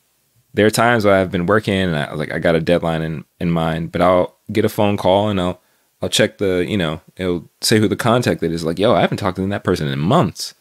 there 0.53 0.65
are 0.65 0.71
times 0.71 1.05
where 1.05 1.15
I've 1.15 1.31
been 1.31 1.45
working 1.45 1.73
and 1.73 1.95
I 1.95 2.13
like 2.13 2.31
I 2.31 2.39
got 2.39 2.55
a 2.55 2.59
deadline 2.59 3.01
in 3.01 3.25
in 3.39 3.49
mind, 3.49 3.91
but 3.91 4.01
I'll 4.01 4.35
get 4.51 4.65
a 4.65 4.69
phone 4.69 4.97
call 4.97 5.29
and 5.29 5.39
I'll 5.39 5.61
I'll 6.01 6.09
check 6.09 6.39
the 6.39 6.65
you 6.67 6.77
know 6.77 7.01
it'll 7.15 7.49
say 7.61 7.79
who 7.79 7.87
the 7.87 7.95
contact 7.95 8.43
is. 8.43 8.65
Like, 8.65 8.79
yo, 8.79 8.93
I 8.93 9.01
haven't 9.01 9.17
talked 9.17 9.37
to 9.37 9.47
that 9.47 9.63
person 9.63 9.87
in 9.87 9.97
months. 9.97 10.53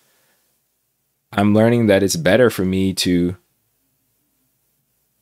I'm 1.32 1.54
learning 1.54 1.88
that 1.88 2.02
it's 2.02 2.16
better 2.16 2.48
for 2.48 2.64
me 2.64 2.94
to 2.94 3.36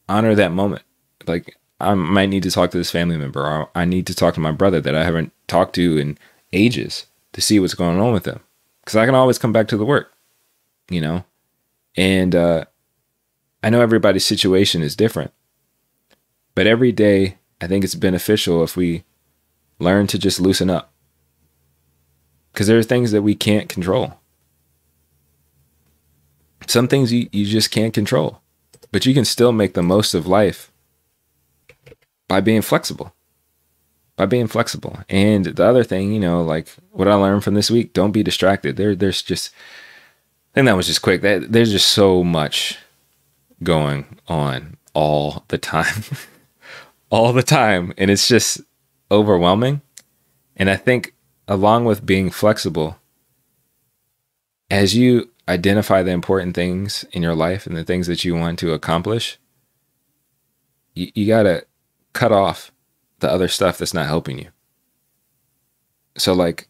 honor 0.08 0.34
that 0.34 0.52
moment. 0.52 0.82
Like, 1.26 1.56
I 1.80 1.94
might 1.94 2.28
need 2.28 2.42
to 2.44 2.50
talk 2.50 2.70
to 2.70 2.78
this 2.78 2.90
family 2.90 3.16
member, 3.16 3.44
or 3.44 3.70
I 3.74 3.84
need 3.84 4.06
to 4.06 4.14
talk 4.14 4.34
to 4.34 4.40
my 4.40 4.52
brother 4.52 4.80
that 4.80 4.94
I 4.94 5.04
haven't 5.04 5.32
talked 5.46 5.74
to 5.74 5.98
in 5.98 6.18
ages 6.52 7.06
to 7.32 7.40
see 7.40 7.60
what's 7.60 7.74
going 7.74 8.00
on 8.00 8.12
with 8.12 8.24
them. 8.24 8.40
Because 8.80 8.96
I 8.96 9.06
can 9.06 9.14
always 9.14 9.38
come 9.38 9.52
back 9.52 9.68
to 9.68 9.76
the 9.76 9.84
work 9.84 10.16
you 10.90 11.00
know? 11.00 11.24
And 11.96 12.34
uh, 12.34 12.64
I 13.62 13.70
know 13.70 13.80
everybody's 13.80 14.24
situation 14.24 14.82
is 14.82 14.96
different, 14.96 15.32
but 16.54 16.66
every 16.66 16.92
day 16.92 17.38
I 17.60 17.66
think 17.66 17.84
it's 17.84 17.94
beneficial 17.94 18.62
if 18.62 18.76
we 18.76 19.04
learn 19.78 20.06
to 20.08 20.18
just 20.18 20.40
loosen 20.40 20.70
up. 20.70 20.92
Because 22.52 22.66
there 22.66 22.78
are 22.78 22.82
things 22.82 23.12
that 23.12 23.22
we 23.22 23.34
can't 23.34 23.68
control. 23.68 24.14
Some 26.66 26.88
things 26.88 27.12
you, 27.12 27.28
you 27.32 27.44
just 27.46 27.70
can't 27.70 27.94
control, 27.94 28.40
but 28.92 29.06
you 29.06 29.14
can 29.14 29.24
still 29.24 29.52
make 29.52 29.74
the 29.74 29.82
most 29.82 30.14
of 30.14 30.26
life 30.26 30.70
by 32.28 32.40
being 32.40 32.62
flexible. 32.62 33.14
By 34.16 34.26
being 34.26 34.46
flexible. 34.46 34.98
And 35.08 35.44
the 35.44 35.64
other 35.64 35.84
thing, 35.84 36.12
you 36.12 36.20
know, 36.20 36.42
like 36.42 36.68
what 36.90 37.08
I 37.08 37.14
learned 37.14 37.44
from 37.44 37.54
this 37.54 37.70
week, 37.70 37.92
don't 37.92 38.12
be 38.12 38.22
distracted. 38.22 38.76
There, 38.76 38.94
there's 38.94 39.22
just 39.22 39.52
I 40.56 40.60
think 40.60 40.66
that 40.68 40.76
was 40.76 40.86
just 40.86 41.02
quick. 41.02 41.20
That 41.20 41.52
there's 41.52 41.70
just 41.70 41.88
so 41.88 42.24
much 42.24 42.78
going 43.62 44.18
on 44.26 44.78
all 44.94 45.44
the 45.48 45.58
time. 45.58 46.02
all 47.10 47.34
the 47.34 47.42
time. 47.42 47.92
And 47.98 48.10
it's 48.10 48.26
just 48.26 48.62
overwhelming. 49.10 49.82
And 50.56 50.70
I 50.70 50.76
think, 50.76 51.14
along 51.46 51.84
with 51.84 52.06
being 52.06 52.30
flexible, 52.30 52.96
as 54.70 54.96
you 54.96 55.30
identify 55.48 56.02
the 56.02 56.10
important 56.10 56.54
things 56.54 57.04
in 57.12 57.22
your 57.22 57.34
life 57.34 57.66
and 57.66 57.76
the 57.76 57.84
things 57.84 58.06
that 58.06 58.24
you 58.24 58.34
want 58.34 58.58
to 58.58 58.72
accomplish, 58.72 59.38
you, 60.94 61.10
you 61.14 61.26
got 61.26 61.44
to 61.44 61.64
cut 62.12 62.32
off 62.32 62.72
the 63.20 63.30
other 63.30 63.48
stuff 63.48 63.78
that's 63.78 63.94
not 63.94 64.06
helping 64.06 64.38
you. 64.38 64.48
So, 66.16 66.32
like, 66.32 66.68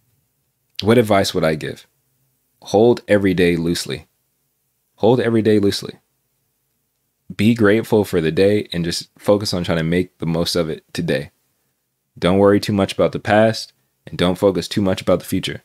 what 0.83 0.99
advice 0.99 1.33
would 1.33 1.45
I 1.45 1.55
give? 1.55 1.87
Hold 2.63 3.03
every 3.09 3.33
day 3.33 3.57
loosely. 3.57 4.07
Hold 4.97 5.21
every 5.21 5.43
day 5.43 5.59
loosely. 5.59 5.95
Be 7.35 7.55
grateful 7.55 8.05
for 8.05 8.21
the 8.21 8.33
day 8.33 8.69
and 8.73 8.85
just 8.85 9.09
focus 9.19 9.53
on 9.55 9.65
trying 9.65 9.79
to 9.79 9.85
make 9.85 10.19
the 10.19 10.27
most 10.27 10.55
of 10.55 10.69
it 10.69 10.85
today. 10.93 11.31
Don't 12.19 12.39
worry 12.39 12.61
too 12.61 12.73
much 12.73 12.93
about 12.93 13.13
the 13.13 13.19
past 13.19 13.73
and 14.07 14.17
don't 14.17 14.39
focus 14.39 14.69
too 14.69 14.81
much 14.81 15.01
about 15.01 15.19
the 15.19 15.27
future. 15.27 15.63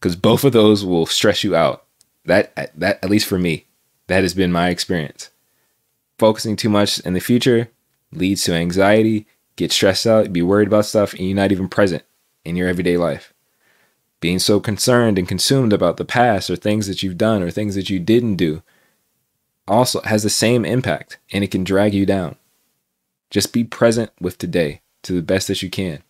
Cuz 0.00 0.14
both 0.14 0.44
of 0.44 0.52
those 0.52 0.84
will 0.84 1.06
stress 1.06 1.42
you 1.42 1.54
out. 1.56 1.85
That 2.26 2.54
that 2.78 3.02
at 3.02 3.10
least 3.10 3.26
for 3.26 3.38
me, 3.38 3.66
that 4.08 4.22
has 4.22 4.34
been 4.34 4.52
my 4.52 4.68
experience. 4.68 5.30
Focusing 6.18 6.56
too 6.56 6.68
much 6.68 6.98
in 7.00 7.14
the 7.14 7.20
future 7.20 7.70
leads 8.12 8.42
to 8.44 8.54
anxiety, 8.54 9.26
get 9.56 9.72
stressed 9.72 10.06
out, 10.06 10.32
be 10.32 10.42
worried 10.42 10.68
about 10.68 10.86
stuff 10.86 11.12
and 11.14 11.22
you're 11.22 11.36
not 11.36 11.52
even 11.52 11.68
present 11.68 12.04
in 12.44 12.56
your 12.56 12.68
everyday 12.68 12.96
life. 12.96 13.32
Being 14.20 14.38
so 14.38 14.60
concerned 14.60 15.18
and 15.18 15.28
consumed 15.28 15.72
about 15.72 15.98
the 15.98 16.04
past 16.04 16.48
or 16.50 16.56
things 16.56 16.86
that 16.86 17.02
you've 17.02 17.18
done 17.18 17.42
or 17.42 17.50
things 17.50 17.74
that 17.74 17.90
you 17.90 18.00
didn't 18.00 18.36
do 18.36 18.62
also 19.68 20.00
has 20.02 20.22
the 20.22 20.30
same 20.30 20.64
impact 20.64 21.18
and 21.32 21.44
it 21.44 21.50
can 21.50 21.64
drag 21.64 21.92
you 21.92 22.06
down. 22.06 22.36
Just 23.30 23.52
be 23.52 23.64
present 23.64 24.10
with 24.20 24.38
today 24.38 24.80
to 25.02 25.12
the 25.12 25.22
best 25.22 25.48
that 25.48 25.62
you 25.62 25.68
can 25.68 26.02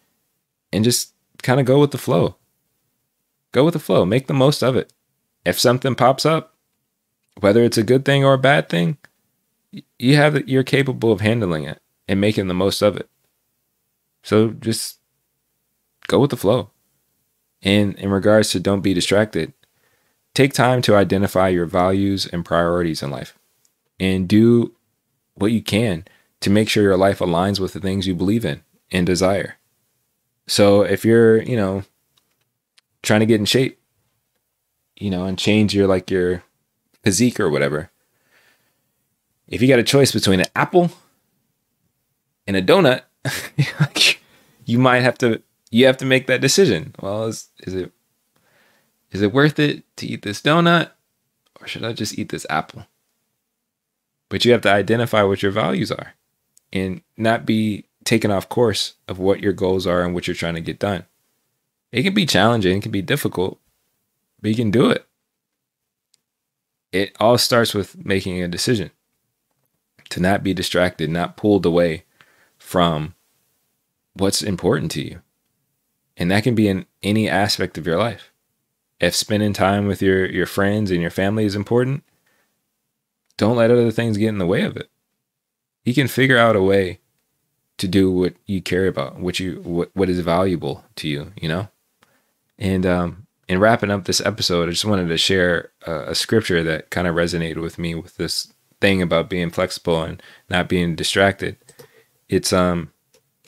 and 0.72 0.85
just 0.85 1.12
kind 1.42 1.59
of 1.59 1.66
go 1.66 1.81
with 1.81 1.90
the 1.90 1.98
flow. 1.98 2.37
Go 3.52 3.64
with 3.64 3.74
the 3.74 3.81
flow, 3.81 4.05
make 4.05 4.26
the 4.29 4.35
most 4.35 4.62
of 4.62 4.76
it. 4.76 4.92
If 5.46 5.61
something 5.61 5.94
pops 5.94 6.26
up, 6.26 6.54
whether 7.38 7.62
it's 7.62 7.78
a 7.78 7.85
good 7.85 8.04
thing 8.04 8.24
or 8.24 8.35
a 8.35 8.38
bad 8.38 8.68
thing, 8.68 8.98
you 9.96 10.16
have 10.16 10.48
you're 10.48 10.64
capable 10.64 11.12
of 11.12 11.20
handling 11.20 11.62
it 11.62 11.80
and 12.09 12.20
making 12.20 12.48
the 12.48 12.54
most 12.54 12.82
of 12.82 12.96
it. 12.96 13.09
So 14.24 14.48
just 14.50 14.98
go 16.09 16.18
with 16.18 16.30
the 16.30 16.37
flow. 16.37 16.70
And 17.62 17.94
in 17.94 18.11
regards 18.11 18.50
to 18.50 18.61
don't 18.61 18.80
be 18.80 18.92
distracted, 18.92 19.52
take 20.35 20.52
time 20.52 20.82
to 20.82 20.96
identify 20.96 21.48
your 21.48 21.66
values 21.66 22.26
and 22.26 22.44
priorities 22.44 23.00
in 23.00 23.11
life 23.11 23.38
and 24.00 24.26
do 24.26 24.74
what 25.35 25.52
you 25.52 25.62
can 25.62 26.04
to 26.40 26.50
make 26.50 26.68
sure 26.68 26.82
your 26.82 26.96
life 26.96 27.20
aligns 27.20 27.61
with 27.61 27.72
the 27.72 27.80
things 27.80 28.09
you 28.09 28.16
believe 28.16 28.44
in 28.44 28.62
and 28.90 29.06
desire. 29.06 29.59
So 30.48 30.82
if 30.82 31.04
you're, 31.04 31.40
you 31.40 31.56
know, 31.56 31.85
trying 33.02 33.20
to 33.20 33.26
get 33.26 33.38
in 33.38 33.46
shape, 33.46 33.78
you 34.96 35.11
know, 35.11 35.24
and 35.24 35.38
change 35.38 35.74
your 35.74 35.87
like 35.87 36.11
your 36.11 36.42
physique 37.02 37.38
or 37.38 37.50
whatever, 37.50 37.90
if 39.48 39.62
you 39.62 39.68
got 39.68 39.78
a 39.78 39.85
choice 39.85 40.12
between 40.12 40.40
an 40.40 40.46
apple 40.56 40.90
and 42.46 42.56
a 42.56 42.62
donut, 42.62 43.02
you 44.64 44.78
might 44.78 45.00
have 45.00 45.18
to 45.18 45.42
you 45.70 45.87
have 45.87 45.96
to 45.98 46.04
make 46.04 46.26
that 46.26 46.40
decision. 46.40 46.94
Well, 47.00 47.26
is 47.26 47.48
is 47.61 47.74
it 47.74 47.92
is 49.12 49.22
it 49.22 49.32
worth 49.32 49.59
it 49.59 49.85
to 49.96 50.06
eat 50.06 50.22
this 50.22 50.42
donut 50.42 50.90
or 51.61 51.66
should 51.66 51.85
I 51.85 51.92
just 51.92 52.18
eat 52.18 52.30
this 52.30 52.46
apple? 52.50 52.87
But 54.28 54.44
you 54.44 54.52
have 54.52 54.62
to 54.62 54.72
identify 54.72 55.22
what 55.22 55.42
your 55.42 55.52
values 55.52 55.92
are 55.92 56.14
and 56.72 57.02
not 57.16 57.46
be 57.46 57.85
taken 58.04 58.30
off 58.30 58.48
course 58.48 58.94
of 59.09 59.18
what 59.18 59.40
your 59.40 59.52
goals 59.52 59.87
are 59.87 60.02
and 60.02 60.14
what 60.14 60.26
you're 60.26 60.35
trying 60.35 60.54
to 60.54 60.61
get 60.61 60.78
done. 60.78 61.04
It 61.92 62.02
can 62.02 62.14
be 62.14 62.26
challenging, 62.26 62.78
it 62.78 62.82
can 62.82 62.92
be 62.92 63.02
difficult, 63.02 63.59
but 64.46 64.50
you 64.50 64.56
can 64.56 64.70
do 64.70 64.90
it. 64.90 65.04
It 66.92 67.16
all 67.18 67.37
starts 67.37 67.74
with 67.74 68.06
making 68.06 68.40
a 68.40 68.46
decision 68.46 68.92
to 70.11 70.20
not 70.20 70.44
be 70.44 70.54
distracted, 70.54 71.11
not 71.11 71.37
pulled 71.37 71.66
away 71.66 72.04
from 72.56 73.16
what's 74.14 74.44
important 74.44 74.92
to 74.92 75.02
you. 75.04 75.20
And 76.16 76.30
that 76.30 76.44
can 76.44 76.54
be 76.54 76.68
in 76.68 76.87
any 77.02 77.28
aspect 77.28 77.76
of 77.76 77.88
your 77.88 77.98
life. 77.98 78.30
If 79.00 79.16
spending 79.16 79.52
time 79.52 79.88
with 79.88 80.00
your, 80.00 80.24
your 80.26 80.46
friends 80.46 80.92
and 80.92 81.00
your 81.00 81.11
family 81.11 81.44
is 81.44 81.56
important, 81.56 82.04
don't 83.37 83.56
let 83.56 83.72
other 83.72 83.90
things 83.90 84.16
get 84.16 84.28
in 84.28 84.38
the 84.38 84.46
way 84.46 84.62
of 84.62 84.76
it. 84.76 84.88
You 85.85 85.92
can 85.92 86.06
figure 86.06 86.38
out 86.38 86.54
a 86.54 86.62
way 86.62 87.00
to 87.78 87.88
do 87.88 88.12
what 88.12 88.35
you 88.46 88.62
care 88.62 88.87
about, 88.87 89.18
what 89.18 89.40
you 89.40 89.61
what, 89.64 89.90
what 89.94 90.09
is 90.09 90.20
valuable 90.20 90.85
to 90.94 91.09
you, 91.09 91.32
you 91.35 91.48
know? 91.48 91.68
And 92.61 92.87
um 92.87 93.25
in 93.48 93.61
wrapping 93.61 93.90
up 93.90 94.04
this 94.04 94.20
episode, 94.20 94.68
I 94.68 94.72
just 94.72 94.85
wanted 94.85 95.09
to 95.09 95.18
share 95.18 95.70
a, 95.87 96.11
a 96.11 96.14
scripture 96.14 96.62
that 96.62 96.90
kind 96.90 97.06
of 97.06 97.14
resonated 97.14 97.61
with 97.61 97.78
me 97.78 97.94
with 97.94 98.16
this 98.16 98.52
thing 98.80 99.00
about 99.00 99.30
being 99.30 99.50
flexible 99.50 100.02
and 100.02 100.22
not 100.50 100.68
being 100.68 100.96
distracted. 100.96 101.56
It's 102.28 102.52
um 102.52 102.92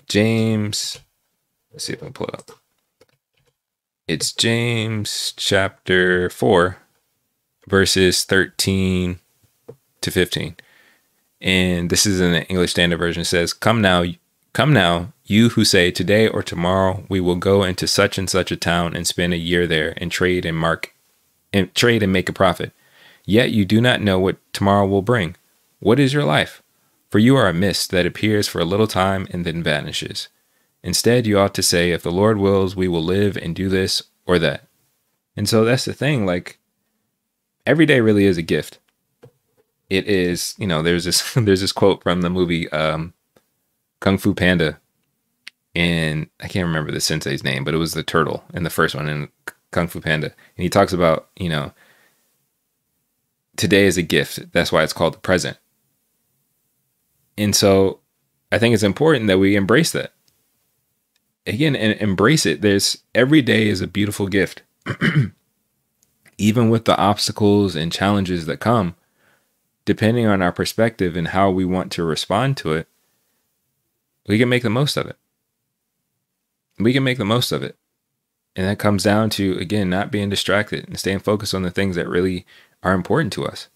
James 0.08 1.00
let's 1.72 1.84
see 1.84 1.92
if 1.92 2.02
I 2.02 2.06
can 2.06 2.12
pull 2.12 2.28
it 2.28 2.34
up. 2.34 2.50
It's 4.06 4.32
James 4.32 5.34
chapter 5.36 6.30
4 6.30 6.78
verses 7.68 8.24
13 8.24 9.18
to 10.00 10.10
15. 10.10 10.56
And 11.40 11.90
this 11.90 12.06
is 12.06 12.20
in 12.20 12.32
the 12.32 12.46
English 12.46 12.72
Standard 12.72 12.98
Version. 12.98 13.22
It 13.22 13.26
says, 13.26 13.52
Come 13.52 13.80
now, 13.80 14.04
come 14.52 14.72
now, 14.72 15.12
you 15.30 15.50
who 15.50 15.64
say, 15.64 15.90
Today 15.90 16.28
or 16.28 16.42
tomorrow 16.42 17.04
we 17.08 17.20
will 17.20 17.36
go 17.36 17.62
into 17.62 17.86
such 17.86 18.18
and 18.18 18.28
such 18.28 18.50
a 18.50 18.56
town 18.56 18.94
and 18.94 19.06
spend 19.06 19.32
a 19.32 19.38
year 19.38 19.66
there 19.66 19.94
and 19.96 20.10
trade 20.10 20.44
and 20.44 20.56
mark 20.56 20.94
and 21.52 21.74
trade 21.74 22.02
and 22.02 22.12
make 22.12 22.28
a 22.28 22.32
profit. 22.32 22.72
Yet 23.24 23.50
you 23.50 23.64
do 23.64 23.80
not 23.80 24.00
know 24.00 24.18
what 24.18 24.38
tomorrow 24.52 24.86
will 24.86 25.02
bring. 25.02 25.36
What 25.80 26.00
is 26.00 26.12
your 26.12 26.24
life? 26.24 26.62
For 27.10 27.18
you 27.18 27.36
are 27.36 27.48
a 27.48 27.54
mist 27.54 27.90
that 27.90 28.06
appears 28.06 28.48
for 28.48 28.60
a 28.60 28.66
little 28.66 28.86
time 28.86 29.26
and 29.30 29.44
then 29.44 29.62
vanishes. 29.62 30.28
Instead, 30.82 31.26
you 31.26 31.38
ought 31.38 31.54
to 31.54 31.62
say, 31.62 31.90
If 31.90 32.02
the 32.02 32.12
Lord 32.12 32.38
wills, 32.38 32.76
we 32.76 32.88
will 32.88 33.04
live 33.04 33.36
and 33.36 33.54
do 33.54 33.68
this 33.68 34.02
or 34.26 34.38
that. 34.38 34.66
And 35.36 35.48
so 35.48 35.64
that's 35.64 35.84
the 35.84 35.92
thing. 35.92 36.26
Like, 36.26 36.58
every 37.66 37.86
day 37.86 38.00
really 38.00 38.24
is 38.24 38.38
a 38.38 38.42
gift 38.42 38.78
it 39.90 40.06
is 40.06 40.54
you 40.58 40.66
know 40.66 40.82
there's 40.82 41.04
this 41.04 41.34
there's 41.36 41.60
this 41.60 41.72
quote 41.72 42.02
from 42.02 42.22
the 42.22 42.30
movie 42.30 42.68
um, 42.70 43.14
Kung 44.00 44.18
Fu 44.18 44.34
Panda, 44.34 44.78
and 45.78 46.28
I 46.40 46.48
can't 46.48 46.66
remember 46.66 46.90
the 46.90 47.00
sensei's 47.00 47.44
name, 47.44 47.62
but 47.62 47.72
it 47.72 47.78
was 47.78 47.94
the 47.94 48.02
turtle 48.02 48.42
in 48.52 48.64
the 48.64 48.70
first 48.70 48.96
one 48.96 49.08
in 49.08 49.28
Kung 49.70 49.86
Fu 49.86 50.00
Panda, 50.00 50.26
and 50.26 50.62
he 50.62 50.68
talks 50.68 50.92
about 50.92 51.28
you 51.36 51.48
know 51.48 51.72
today 53.56 53.86
is 53.86 53.96
a 53.96 54.02
gift. 54.02 54.50
That's 54.52 54.72
why 54.72 54.82
it's 54.82 54.92
called 54.92 55.14
the 55.14 55.18
present. 55.18 55.56
And 57.36 57.54
so 57.54 58.00
I 58.50 58.58
think 58.58 58.74
it's 58.74 58.82
important 58.82 59.28
that 59.28 59.38
we 59.38 59.54
embrace 59.54 59.92
that. 59.92 60.12
Again, 61.46 61.76
and 61.76 61.98
embrace 62.00 62.44
it. 62.44 62.60
There's 62.60 62.98
every 63.14 63.40
day 63.40 63.68
is 63.68 63.80
a 63.80 63.86
beautiful 63.86 64.26
gift. 64.26 64.62
Even 66.38 66.70
with 66.70 66.86
the 66.86 66.96
obstacles 66.96 67.76
and 67.76 67.92
challenges 67.92 68.46
that 68.46 68.58
come, 68.58 68.96
depending 69.84 70.26
on 70.26 70.42
our 70.42 70.52
perspective 70.52 71.16
and 71.16 71.28
how 71.28 71.50
we 71.50 71.64
want 71.64 71.92
to 71.92 72.02
respond 72.02 72.56
to 72.56 72.72
it, 72.72 72.88
we 74.26 74.38
can 74.38 74.48
make 74.48 74.64
the 74.64 74.70
most 74.70 74.96
of 74.96 75.06
it. 75.06 75.16
We 76.78 76.92
can 76.92 77.04
make 77.04 77.18
the 77.18 77.24
most 77.24 77.52
of 77.52 77.62
it. 77.62 77.76
And 78.56 78.66
that 78.66 78.78
comes 78.78 79.04
down 79.04 79.30
to, 79.30 79.58
again, 79.58 79.88
not 79.88 80.10
being 80.10 80.30
distracted 80.30 80.86
and 80.88 80.98
staying 80.98 81.20
focused 81.20 81.54
on 81.54 81.62
the 81.62 81.70
things 81.70 81.96
that 81.96 82.08
really 82.08 82.44
are 82.82 82.92
important 82.92 83.32
to 83.34 83.46
us. 83.46 83.68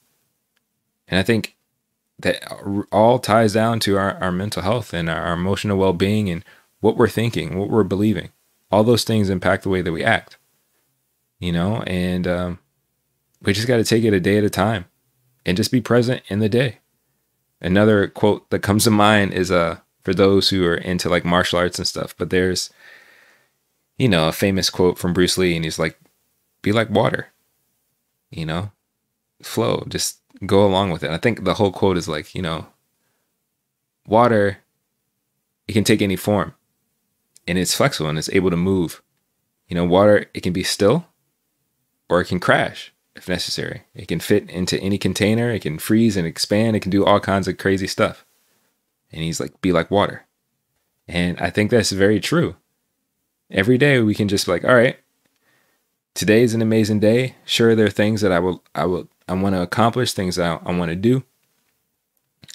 And 1.06 1.18
I 1.18 1.22
think 1.22 1.56
that 2.18 2.42
all 2.90 3.18
ties 3.18 3.52
down 3.52 3.80
to 3.80 3.96
our, 3.96 4.14
our 4.14 4.32
mental 4.32 4.62
health 4.62 4.92
and 4.94 5.08
our 5.08 5.32
emotional 5.32 5.78
well 5.78 5.92
being 5.92 6.28
and 6.28 6.44
what 6.80 6.96
we're 6.96 7.08
thinking, 7.08 7.58
what 7.58 7.70
we're 7.70 7.84
believing. 7.84 8.30
All 8.70 8.84
those 8.84 9.04
things 9.04 9.28
impact 9.28 9.64
the 9.64 9.68
way 9.68 9.82
that 9.82 9.92
we 9.92 10.02
act, 10.02 10.38
you 11.38 11.52
know, 11.52 11.82
and 11.86 12.26
um, 12.26 12.58
we 13.42 13.52
just 13.52 13.68
got 13.68 13.76
to 13.76 13.84
take 13.84 14.04
it 14.04 14.14
a 14.14 14.20
day 14.20 14.38
at 14.38 14.44
a 14.44 14.50
time 14.50 14.86
and 15.44 15.56
just 15.56 15.70
be 15.70 15.80
present 15.80 16.22
in 16.28 16.38
the 16.38 16.48
day. 16.48 16.78
Another 17.60 18.08
quote 18.08 18.48
that 18.50 18.60
comes 18.60 18.84
to 18.84 18.90
mind 18.90 19.32
is 19.32 19.50
uh 19.50 19.78
for 20.02 20.14
those 20.14 20.50
who 20.50 20.64
are 20.66 20.76
into 20.76 21.08
like 21.08 21.24
martial 21.24 21.58
arts 21.58 21.78
and 21.78 21.86
stuff, 21.86 22.14
but 22.16 22.30
there's 22.30 22.70
you 24.02 24.08
know, 24.08 24.28
a 24.28 24.32
famous 24.32 24.70
quote 24.70 24.98
from 24.98 25.12
Bruce 25.12 25.38
Lee 25.38 25.54
and 25.54 25.64
he's 25.64 25.78
like 25.78 25.98
be 26.60 26.72
like 26.72 26.90
water. 26.90 27.28
You 28.30 28.46
know? 28.46 28.72
Flow, 29.42 29.84
just 29.88 30.18
go 30.46 30.64
along 30.64 30.90
with 30.90 31.02
it. 31.02 31.10
I 31.10 31.18
think 31.18 31.44
the 31.44 31.54
whole 31.54 31.72
quote 31.72 31.96
is 31.96 32.08
like, 32.08 32.34
you 32.34 32.42
know, 32.42 32.66
water 34.06 34.58
it 35.68 35.72
can 35.74 35.84
take 35.84 36.02
any 36.02 36.16
form 36.16 36.54
and 37.46 37.58
it's 37.58 37.76
flexible 37.76 38.08
and 38.08 38.18
it's 38.18 38.30
able 38.30 38.50
to 38.50 38.56
move. 38.56 39.02
You 39.68 39.76
know, 39.76 39.84
water 39.84 40.26
it 40.34 40.42
can 40.42 40.52
be 40.52 40.64
still 40.64 41.06
or 42.08 42.20
it 42.20 42.26
can 42.26 42.40
crash 42.40 42.92
if 43.14 43.28
necessary. 43.28 43.82
It 43.94 44.08
can 44.08 44.20
fit 44.20 44.50
into 44.50 44.80
any 44.80 44.98
container, 44.98 45.50
it 45.50 45.62
can 45.62 45.78
freeze 45.78 46.16
and 46.16 46.26
expand, 46.26 46.74
it 46.74 46.80
can 46.80 46.90
do 46.90 47.04
all 47.04 47.20
kinds 47.20 47.46
of 47.46 47.58
crazy 47.58 47.86
stuff. 47.86 48.24
And 49.12 49.22
he's 49.22 49.40
like, 49.40 49.61
be 49.61 49.72
like 49.72 49.90
water. 49.90 50.27
And 51.07 51.38
I 51.40 51.51
think 51.51 51.70
that's 51.70 51.92
very 51.92 52.20
true. 52.20 52.57
Every 53.51 53.77
day 53.77 54.01
we 54.01 54.14
can 54.14 54.29
just 54.29 54.46
be 54.46 54.53
like, 54.53 54.64
all 54.64 54.75
right, 54.75 54.96
today 56.14 56.42
is 56.42 56.55
an 56.55 56.62
amazing 56.62 57.01
day. 57.01 57.37
Sure, 57.44 57.75
there 57.75 57.87
are 57.87 57.90
things 57.90 58.22
that 58.22 58.33
I 58.33 58.38
will, 58.38 58.62
I 58.75 58.87
will, 58.87 59.09
I 59.29 59.35
want 59.35 59.55
to 59.55 59.62
accomplish, 59.62 60.12
things 60.12 60.38
I, 60.38 60.55
I 60.57 60.75
want 60.75 60.90
to 60.90 60.96
do. 60.96 61.25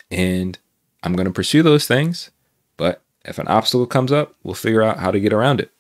And 0.10 0.58
I'm 1.04 1.14
going 1.14 1.28
to 1.28 1.34
pursue 1.34 1.62
those 1.62 1.86
things. 1.86 2.32
But 2.78 3.02
if 3.26 3.38
an 3.38 3.48
obstacle 3.48 3.86
comes 3.86 4.12
up, 4.12 4.36
we'll 4.44 4.56
figure 4.56 4.82
out 4.82 5.00
how 5.00 5.12
to 5.12 5.20
get 5.20 5.34
around 5.34 5.62
it. 5.62 5.72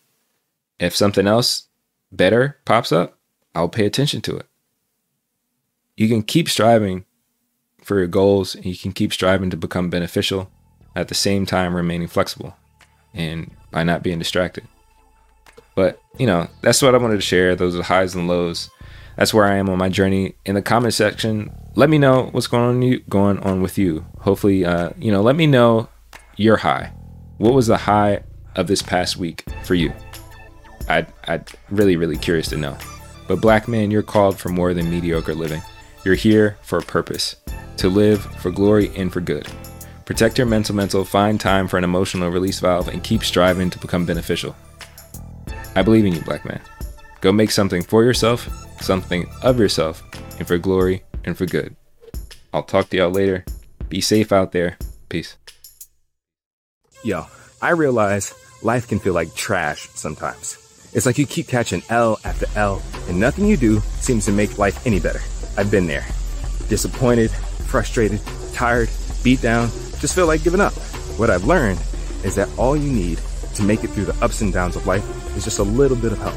If 0.80 0.96
something 0.96 1.26
else 1.26 1.68
better 2.12 2.60
pops 2.66 2.92
up, 2.92 3.18
I'll 3.56 3.70
pay 3.70 3.86
attention 3.86 4.22
to 4.22 4.38
it. 4.38 4.46
You 5.96 6.08
can 6.08 6.22
keep 6.22 6.48
striving 6.48 7.06
for 7.82 7.98
your 7.98 8.08
goals 8.08 8.54
and 8.54 8.66
you 8.66 8.78
can 8.78 8.92
keep 8.92 9.12
striving 9.12 9.50
to 9.50 9.58
become 9.58 9.90
beneficial 9.90 10.52
at 10.97 11.10
the 11.10 11.15
same 11.15 11.45
time 11.45 11.75
remaining 11.75 12.07
flexible 12.07 12.55
and 13.13 13.51
by 13.71 13.83
not 13.83 14.01
being 14.01 14.17
distracted. 14.17 14.67
But, 15.75 16.01
you 16.17 16.25
know, 16.25 16.49
that's 16.62 16.81
what 16.81 16.95
I 16.95 16.97
wanted 16.97 17.17
to 17.17 17.21
share. 17.21 17.55
Those 17.55 17.75
are 17.75 17.79
the 17.79 17.83
highs 17.83 18.15
and 18.15 18.27
lows. 18.27 18.71
That's 19.15 19.33
where 19.33 19.45
I 19.45 19.57
am 19.57 19.69
on 19.69 19.77
my 19.77 19.89
journey. 19.89 20.33
In 20.43 20.55
the 20.55 20.62
comment 20.62 20.95
section, 20.95 21.51
let 21.75 21.89
me 21.89 21.99
know 21.99 22.29
what's 22.31 22.47
going 22.47 22.63
on 22.63 22.81
you 22.81 22.99
going 23.10 23.38
on 23.39 23.62
with 23.62 23.77
you. 23.77 24.05
Hopefully, 24.21 24.65
uh, 24.65 24.89
you 24.97 25.12
know, 25.12 25.21
let 25.21 25.36
me 25.36 25.45
know 25.45 25.88
your 26.36 26.57
high. 26.57 26.93
What 27.38 27.53
was 27.53 27.67
the 27.67 27.77
high 27.77 28.23
of 28.55 28.65
this 28.65 28.81
past 28.81 29.17
week 29.17 29.43
for 29.63 29.75
you? 29.75 29.93
I'd, 30.89 31.13
I'd 31.27 31.47
really, 31.69 31.95
really 31.95 32.17
curious 32.17 32.47
to 32.49 32.57
know. 32.57 32.75
But 33.27 33.41
black 33.41 33.67
man, 33.67 33.91
you're 33.91 34.01
called 34.01 34.39
for 34.39 34.49
more 34.49 34.73
than 34.73 34.89
mediocre 34.89 35.36
living. 35.36 35.62
You're 36.03 36.15
here 36.15 36.57
for 36.63 36.79
a 36.79 36.83
purpose, 36.83 37.36
to 37.77 37.88
live 37.89 38.21
for 38.41 38.49
glory 38.49 38.89
and 38.95 39.13
for 39.13 39.21
good. 39.21 39.47
Protect 40.08 40.38
your 40.38 40.48
mental 40.48 40.74
mental, 40.74 41.04
find 41.04 41.38
time 41.38 41.67
for 41.67 41.78
an 41.78 41.84
emotional 41.84 42.30
release 42.30 42.62
valve, 42.62 42.88
and 42.88 43.04
keep 43.04 43.26
striving 43.26 43.70
to 43.70 43.78
become 43.78 44.06
beneficial. 44.06 44.56
I 45.76 45.82
believe 45.82 46.06
in 46.06 46.13
you, 46.13 46.22
black 46.22 46.46
man. 46.46 46.62
Go 47.20 47.34
make 47.34 47.52
something 47.52 47.84
for 47.84 48.06
yourself, 48.06 48.48
something 48.80 49.30
of 49.43 49.60
yourself, 49.60 50.02
and 50.39 50.48
for 50.48 50.58
glory 50.58 51.04
and 51.26 51.38
for 51.38 51.46
good. 51.46 51.76
I'll 52.54 52.63
talk 52.63 52.89
to 52.89 52.98
y'all 52.98 53.10
later. 53.10 53.43
Be 53.89 54.00
safe 54.00 54.32
out 54.32 54.54
there. 54.54 54.78
Peace. 55.10 55.36
Yo, 57.04 57.28
I 57.62 57.72
realize 57.72 58.34
life 58.63 58.88
can 58.88 59.00
feel 59.00 59.13
like 59.13 59.36
trash 59.36 59.89
sometimes. 59.89 60.56
It's 60.93 61.06
like 61.06 61.17
you 61.17 61.26
keep 61.26 61.50
catching 61.50 61.84
L 61.89 62.17
after 62.24 62.46
L, 62.56 62.82
and 63.10 63.20
nothing 63.20 63.46
you 63.46 63.58
do 63.58 63.82
seems 64.00 64.24
to 64.28 64.32
make 64.32 64.58
life 64.58 64.88
any 64.88 65.02
better. 65.02 65.20
I've 65.58 65.70
been 65.70 65.86
there. 65.86 66.06
Disappointed, 66.70 67.30
frustrated, 67.30 68.22
tired, 68.54 68.89
beat 69.22 69.41
down, 69.41 69.70
just 69.99 70.15
feel 70.15 70.27
like 70.27 70.43
giving 70.43 70.62
up. 70.62 70.73
What 71.17 71.29
I've 71.29 71.45
learned 71.45 71.79
is 72.23 72.36
that 72.36 72.49
all 72.57 72.75
you 72.75 72.91
need 72.91 73.19
to 73.55 73.63
make 73.63 73.83
it 73.83 73.89
through 73.89 74.05
the 74.05 74.23
ups 74.23 74.41
and 74.41 74.53
downs 74.53 74.75
of 74.75 74.86
life 74.86 75.03
is 75.36 75.43
just 75.43 75.60
a 75.60 75.63
little 75.63 75.97
bit 75.97 76.12
of 76.12 76.19
help. 76.19 76.36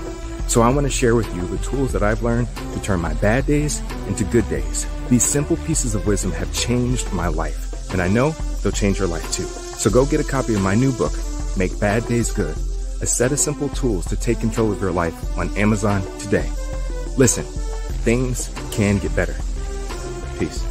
So 0.48 0.62
I 0.62 0.68
want 0.70 0.86
to 0.86 0.90
share 0.90 1.14
with 1.14 1.32
you 1.34 1.46
the 1.46 1.58
tools 1.58 1.92
that 1.92 2.02
I've 2.02 2.22
learned 2.22 2.48
to 2.72 2.82
turn 2.82 3.00
my 3.00 3.14
bad 3.14 3.46
days 3.46 3.80
into 4.08 4.24
good 4.24 4.48
days. 4.48 4.86
These 5.08 5.24
simple 5.24 5.56
pieces 5.58 5.94
of 5.94 6.06
wisdom 6.06 6.32
have 6.32 6.52
changed 6.52 7.12
my 7.12 7.28
life, 7.28 7.90
and 7.92 8.02
I 8.02 8.08
know 8.08 8.30
they'll 8.62 8.72
change 8.72 8.98
your 8.98 9.08
life 9.08 9.30
too. 9.32 9.44
So 9.44 9.90
go 9.90 10.04
get 10.06 10.20
a 10.20 10.24
copy 10.24 10.54
of 10.54 10.62
my 10.62 10.74
new 10.74 10.92
book, 10.92 11.12
Make 11.56 11.78
Bad 11.78 12.06
Days 12.06 12.32
Good, 12.32 12.56
a 13.00 13.06
set 13.06 13.32
of 13.32 13.38
simple 13.38 13.68
tools 13.70 14.06
to 14.06 14.16
take 14.16 14.40
control 14.40 14.72
of 14.72 14.80
your 14.80 14.92
life 14.92 15.38
on 15.38 15.56
Amazon 15.56 16.02
today. 16.18 16.50
Listen, 17.16 17.44
things 18.04 18.50
can 18.72 18.98
get 18.98 19.14
better. 19.14 19.36
Peace. 20.38 20.69